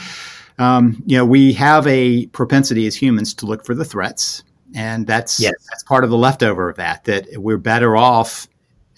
um, 0.59 1.01
you 1.05 1.17
know 1.17 1.25
we 1.25 1.53
have 1.53 1.87
a 1.87 2.25
propensity 2.27 2.85
as 2.85 2.95
humans 2.95 3.33
to 3.33 3.45
look 3.45 3.65
for 3.65 3.73
the 3.73 3.85
threats 3.85 4.43
and 4.73 5.05
that's 5.05 5.39
yes. 5.39 5.53
that's 5.69 5.83
part 5.83 6.03
of 6.03 6.09
the 6.09 6.17
leftover 6.17 6.69
of 6.69 6.77
that. 6.77 7.03
That 7.05 7.27
we're 7.37 7.57
better 7.57 7.95
off 7.95 8.47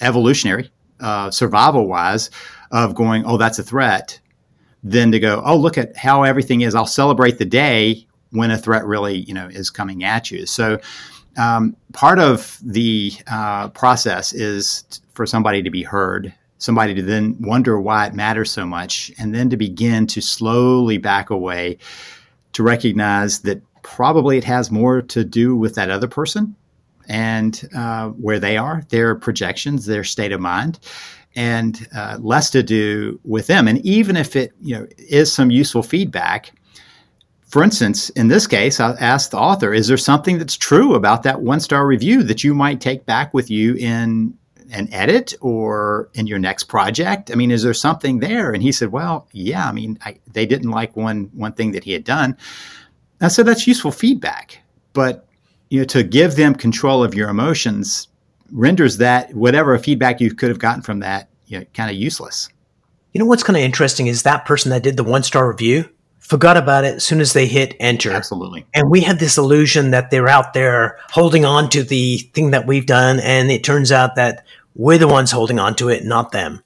evolutionary, 0.01 0.71
uh, 0.99 1.31
survival 1.31 1.87
wise, 1.87 2.29
of 2.71 2.95
going, 2.95 3.25
oh, 3.25 3.37
that's 3.37 3.59
a 3.59 3.63
threat, 3.63 4.19
than 4.83 5.11
to 5.11 5.19
go, 5.19 5.41
oh, 5.45 5.55
look 5.55 5.77
at 5.77 5.95
how 5.95 6.23
everything 6.23 6.61
is. 6.61 6.75
I'll 6.75 6.85
celebrate 6.85 7.37
the 7.37 7.45
day 7.45 8.05
when 8.31 8.51
a 8.51 8.57
threat 8.57 8.85
really, 8.85 9.19
you 9.19 9.33
know, 9.33 9.47
is 9.47 9.69
coming 9.69 10.03
at 10.03 10.31
you. 10.31 10.45
So. 10.45 10.79
Um, 11.37 11.75
part 11.91 12.17
of 12.17 12.57
the 12.63 13.11
uh, 13.27 13.67
process 13.67 14.31
is 14.31 14.85
for 15.15 15.25
somebody 15.25 15.61
to 15.63 15.69
be 15.69 15.83
heard, 15.83 16.33
somebody 16.57 16.93
to 16.93 17.01
then 17.01 17.35
wonder 17.39 17.79
why 17.79 18.07
it 18.07 18.13
matters 18.13 18.51
so 18.51 18.65
much, 18.65 19.11
and 19.17 19.35
then 19.35 19.49
to 19.49 19.57
begin 19.57 20.07
to 20.07 20.21
slowly 20.21 20.97
back 20.97 21.29
away 21.29 21.77
to 22.53 22.63
recognize 22.63 23.39
that 23.41 23.61
probably 23.81 24.37
it 24.37 24.43
has 24.43 24.71
more 24.71 25.01
to 25.01 25.23
do 25.23 25.55
with 25.55 25.75
that 25.75 25.91
other 25.91 26.07
person 26.07 26.55
and 27.07 27.67
uh, 27.75 28.09
where 28.09 28.39
they 28.39 28.57
are, 28.57 28.83
their 28.89 29.13
projections, 29.15 29.85
their 29.85 30.03
state 30.03 30.31
of 30.31 30.41
mind, 30.41 30.79
and 31.35 31.87
uh, 31.95 32.17
less 32.19 32.49
to 32.49 32.63
do 32.63 33.19
with 33.23 33.47
them. 33.47 33.67
And 33.67 33.85
even 33.85 34.15
if 34.17 34.35
it 34.35 34.53
you 34.61 34.75
know 34.75 34.87
is 34.97 35.31
some 35.31 35.51
useful 35.51 35.83
feedback, 35.83 36.51
for 37.47 37.63
instance, 37.63 38.09
in 38.11 38.27
this 38.27 38.47
case, 38.47 38.79
I 38.79 38.93
asked 38.93 39.31
the 39.31 39.37
author, 39.37 39.73
"Is 39.73 39.87
there 39.87 39.97
something 39.97 40.39
that's 40.39 40.57
true 40.57 40.95
about 40.95 41.23
that 41.23 41.41
one 41.41 41.59
star 41.59 41.85
review 41.85 42.23
that 42.23 42.43
you 42.43 42.55
might 42.55 42.81
take 42.81 43.05
back 43.05 43.33
with 43.33 43.51
you 43.51 43.75
in 43.75 44.33
an 44.71 44.91
edit 44.93 45.33
or 45.41 46.09
in 46.13 46.27
your 46.27 46.39
next 46.39 46.65
project? 46.65 47.31
I 47.31 47.35
mean, 47.35 47.51
is 47.51 47.63
there 47.63 47.73
something 47.73 48.19
there?" 48.19 48.51
And 48.51 48.61
he 48.61 48.71
said, 48.71 48.91
"Well, 48.91 49.27
yeah. 49.31 49.67
I 49.67 49.71
mean, 49.71 49.97
I, 50.05 50.17
they 50.31 50.45
didn't 50.45 50.71
like 50.71 50.95
one 50.95 51.29
one 51.33 51.53
thing 51.53 51.71
that 51.71 51.83
he 51.83 51.93
had 51.93 52.03
done." 52.03 52.37
I 53.21 53.27
said, 53.27 53.45
"That's 53.45 53.67
useful 53.67 53.91
feedback, 53.91 54.61
but 54.93 55.27
you 55.69 55.79
know, 55.79 55.85
to 55.85 56.03
give 56.03 56.35
them 56.35 56.55
control 56.55 57.03
of 57.03 57.13
your 57.13 57.29
emotions 57.29 58.07
renders 58.51 58.97
that 58.97 59.33
whatever 59.33 59.77
feedback 59.79 60.21
you 60.21 60.33
could 60.33 60.49
have 60.49 60.59
gotten 60.59 60.81
from 60.81 60.99
that, 60.99 61.29
you 61.47 61.59
know, 61.59 61.65
kind 61.73 61.89
of 61.89 61.95
useless." 61.95 62.49
You 63.13 63.19
know 63.19 63.25
what's 63.25 63.43
kind 63.43 63.55
of 63.55 63.63
interesting 63.63 64.07
is 64.07 64.23
that 64.23 64.45
person 64.45 64.71
that 64.71 64.83
did 64.83 64.97
the 64.97 65.03
one 65.03 65.23
star 65.23 65.47
review 65.47 65.89
forgot 66.25 66.57
about 66.57 66.83
it 66.83 66.95
as 66.95 67.03
soon 67.03 67.21
as 67.21 67.33
they 67.33 67.45
hit 67.45 67.75
enter. 67.79 68.11
Absolutely. 68.11 68.65
And 68.73 68.89
we 68.89 69.01
had 69.01 69.19
this 69.19 69.37
illusion 69.37 69.91
that 69.91 70.09
they're 70.09 70.27
out 70.27 70.53
there 70.53 70.97
holding 71.11 71.45
on 71.45 71.69
to 71.69 71.83
the 71.83 72.17
thing 72.33 72.51
that 72.51 72.65
we've 72.65 72.85
done. 72.85 73.19
And 73.19 73.51
it 73.51 73.63
turns 73.63 73.91
out 73.91 74.15
that 74.15 74.45
we're 74.73 74.97
the 74.97 75.07
ones 75.07 75.31
holding 75.31 75.59
on 75.59 75.75
to 75.75 75.89
it, 75.89 76.03
not 76.03 76.31
them. 76.31 76.61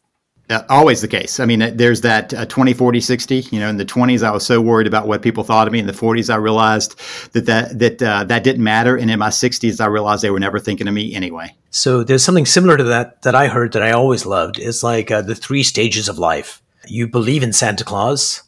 Uh, 0.49 0.63
always 0.67 1.01
the 1.01 1.07
case. 1.07 1.39
I 1.39 1.45
mean, 1.45 1.77
there's 1.77 2.01
that 2.01 2.33
uh, 2.33 2.45
20, 2.45 2.73
40, 2.73 3.01
60. 3.01 3.35
You 3.51 3.59
know, 3.59 3.69
in 3.69 3.77
the 3.77 3.85
20s, 3.85 4.23
I 4.23 4.31
was 4.31 4.43
so 4.43 4.59
worried 4.59 4.87
about 4.87 5.07
what 5.07 5.21
people 5.21 5.43
thought 5.43 5.67
of 5.67 5.73
me. 5.73 5.77
In 5.77 5.85
the 5.85 5.93
40s, 5.93 6.33
I 6.33 6.37
realized 6.37 6.99
that 7.33 7.45
that 7.45 7.77
that 7.77 8.01
uh, 8.01 8.23
that 8.23 8.43
didn't 8.43 8.63
matter. 8.63 8.95
And 8.97 9.11
in 9.11 9.19
my 9.19 9.29
60s, 9.29 9.79
I 9.79 9.85
realized 9.85 10.23
they 10.23 10.31
were 10.31 10.39
never 10.39 10.57
thinking 10.57 10.87
of 10.87 10.93
me 10.93 11.13
anyway. 11.13 11.55
So 11.69 12.03
there's 12.03 12.23
something 12.23 12.47
similar 12.47 12.77
to 12.77 12.83
that 12.85 13.21
that 13.21 13.35
I 13.35 13.47
heard 13.47 13.73
that 13.73 13.83
I 13.83 13.91
always 13.91 14.25
loved. 14.25 14.57
It's 14.57 14.81
like 14.81 15.11
uh, 15.11 15.21
the 15.21 15.35
three 15.35 15.61
stages 15.61 16.09
of 16.09 16.17
life. 16.17 16.63
You 16.87 17.07
believe 17.07 17.43
in 17.43 17.53
Santa 17.53 17.83
Claus, 17.83 18.41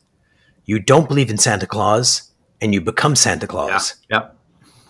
you 0.65 0.80
don't 0.80 1.08
believe 1.08 1.30
in 1.30 1.38
Santa 1.38 1.67
Claus, 1.67 2.32
and 2.62 2.74
you 2.74 2.82
become 2.82 3.15
Santa 3.15 3.47
Claus. 3.47 3.95
Yeah. 4.10 4.17
Yep. 4.17 4.38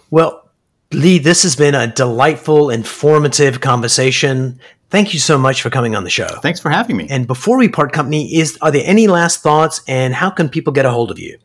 Well, 0.10 0.50
Lee, 0.92 1.20
this 1.20 1.44
has 1.44 1.56
been 1.56 1.74
a 1.74 1.88
delightful, 1.88 2.70
informative 2.70 3.62
conversation. 3.62 4.60
Thank 4.90 5.14
you 5.14 5.20
so 5.20 5.38
much 5.38 5.62
for 5.62 5.70
coming 5.70 5.96
on 5.96 6.04
the 6.04 6.10
show. 6.10 6.28
Thanks 6.42 6.60
for 6.60 6.70
having 6.70 6.98
me. 6.98 7.08
And 7.10 7.26
before 7.26 7.58
we 7.58 7.70
part 7.70 7.94
company, 7.94 8.36
is 8.36 8.58
are 8.62 8.72
there 8.72 8.84
any 8.86 9.08
last 9.08 9.42
thoughts, 9.42 9.82
and 9.88 10.14
how 10.14 10.30
can 10.30 10.50
people 10.50 10.74
get 10.74 10.86
a 10.86 10.92
hold 10.92 11.12
of 11.12 11.18
you? 11.18 11.38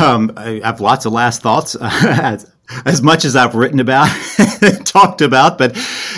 Um, 0.00 0.32
I 0.36 0.60
have 0.64 0.80
lots 0.80 1.04
of 1.04 1.12
last 1.12 1.42
thoughts. 1.42 1.76
as 2.84 3.02
much 3.02 3.24
as 3.24 3.36
I've 3.36 3.54
written 3.54 3.80
about, 3.80 4.08
talked 4.84 5.20
about, 5.20 5.58
but 5.58 5.76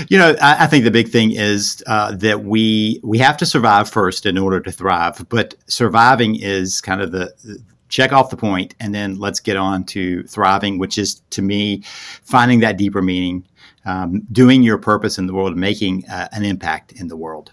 you 0.08 0.18
know, 0.18 0.34
I, 0.40 0.64
I 0.64 0.66
think 0.66 0.84
the 0.84 0.90
big 0.90 1.08
thing 1.08 1.32
is 1.32 1.82
uh, 1.86 2.14
that 2.16 2.44
we 2.44 3.00
we 3.02 3.18
have 3.18 3.36
to 3.38 3.46
survive 3.46 3.88
first 3.88 4.26
in 4.26 4.36
order 4.36 4.60
to 4.60 4.72
thrive. 4.72 5.24
But 5.28 5.54
surviving 5.66 6.36
is 6.36 6.80
kind 6.80 7.00
of 7.00 7.12
the, 7.12 7.32
the 7.44 7.62
check 7.88 8.12
off 8.12 8.30
the 8.30 8.36
point, 8.36 8.74
and 8.80 8.94
then 8.94 9.16
let's 9.16 9.40
get 9.40 9.56
on 9.56 9.84
to 9.84 10.22
thriving, 10.24 10.78
which 10.78 10.98
is 10.98 11.20
to 11.30 11.42
me 11.42 11.82
finding 12.22 12.60
that 12.60 12.76
deeper 12.76 13.02
meaning, 13.02 13.44
um, 13.84 14.22
doing 14.32 14.62
your 14.62 14.78
purpose 14.78 15.18
in 15.18 15.26
the 15.26 15.34
world, 15.34 15.56
making 15.56 16.08
uh, 16.08 16.28
an 16.32 16.44
impact 16.44 16.92
in 16.92 17.08
the 17.08 17.16
world. 17.16 17.50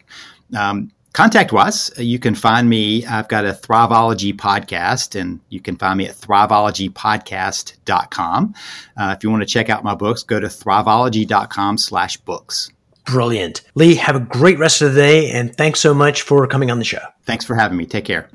Um, 0.56 0.92
contact 1.18 1.52
us. 1.52 1.92
You 1.98 2.20
can 2.20 2.36
find 2.36 2.70
me. 2.70 3.04
I've 3.08 3.28
got 3.28 3.44
a 3.44 3.52
Thriveology 3.52 4.36
podcast, 4.36 5.20
and 5.20 5.40
you 5.50 5.60
can 5.60 5.76
find 5.76 5.98
me 5.98 6.08
at 6.08 6.14
thriveologypodcast.com. 6.14 8.54
Uh, 8.96 9.16
if 9.18 9.24
you 9.24 9.32
want 9.32 9.42
to 9.42 9.48
check 9.48 9.72
out 9.72 9.84
my 9.84 9.96
books, 9.96 10.22
go 10.22 10.40
to 10.40 10.46
thriveology.com 10.46 11.80
slash 11.80 12.18
books. 12.18 12.70
Brilliant. 13.06 13.64
Lee, 13.74 13.96
have 13.96 14.16
a 14.16 14.20
great 14.20 14.60
rest 14.60 14.84
of 14.84 14.94
the 14.94 15.02
day, 15.02 15.32
and 15.32 15.56
thanks 15.56 15.80
so 15.80 15.96
much 15.96 16.22
for 16.22 16.46
coming 16.46 16.70
on 16.70 16.78
the 16.78 16.86
show. 16.86 17.02
Thanks 17.24 17.46
for 17.46 17.56
having 17.56 17.80
me. 17.80 17.88
Take 17.88 18.06
care. 18.06 18.30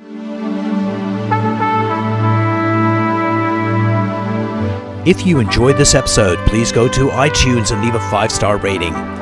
If 5.06 5.24
you 5.24 5.38
enjoyed 5.38 5.76
this 5.76 5.94
episode, 5.94 6.40
please 6.48 6.72
go 6.72 6.88
to 6.88 7.10
iTunes 7.10 7.70
and 7.70 7.80
leave 7.84 7.94
a 7.94 8.00
five 8.10 8.32
star 8.32 8.56
rating. 8.56 9.21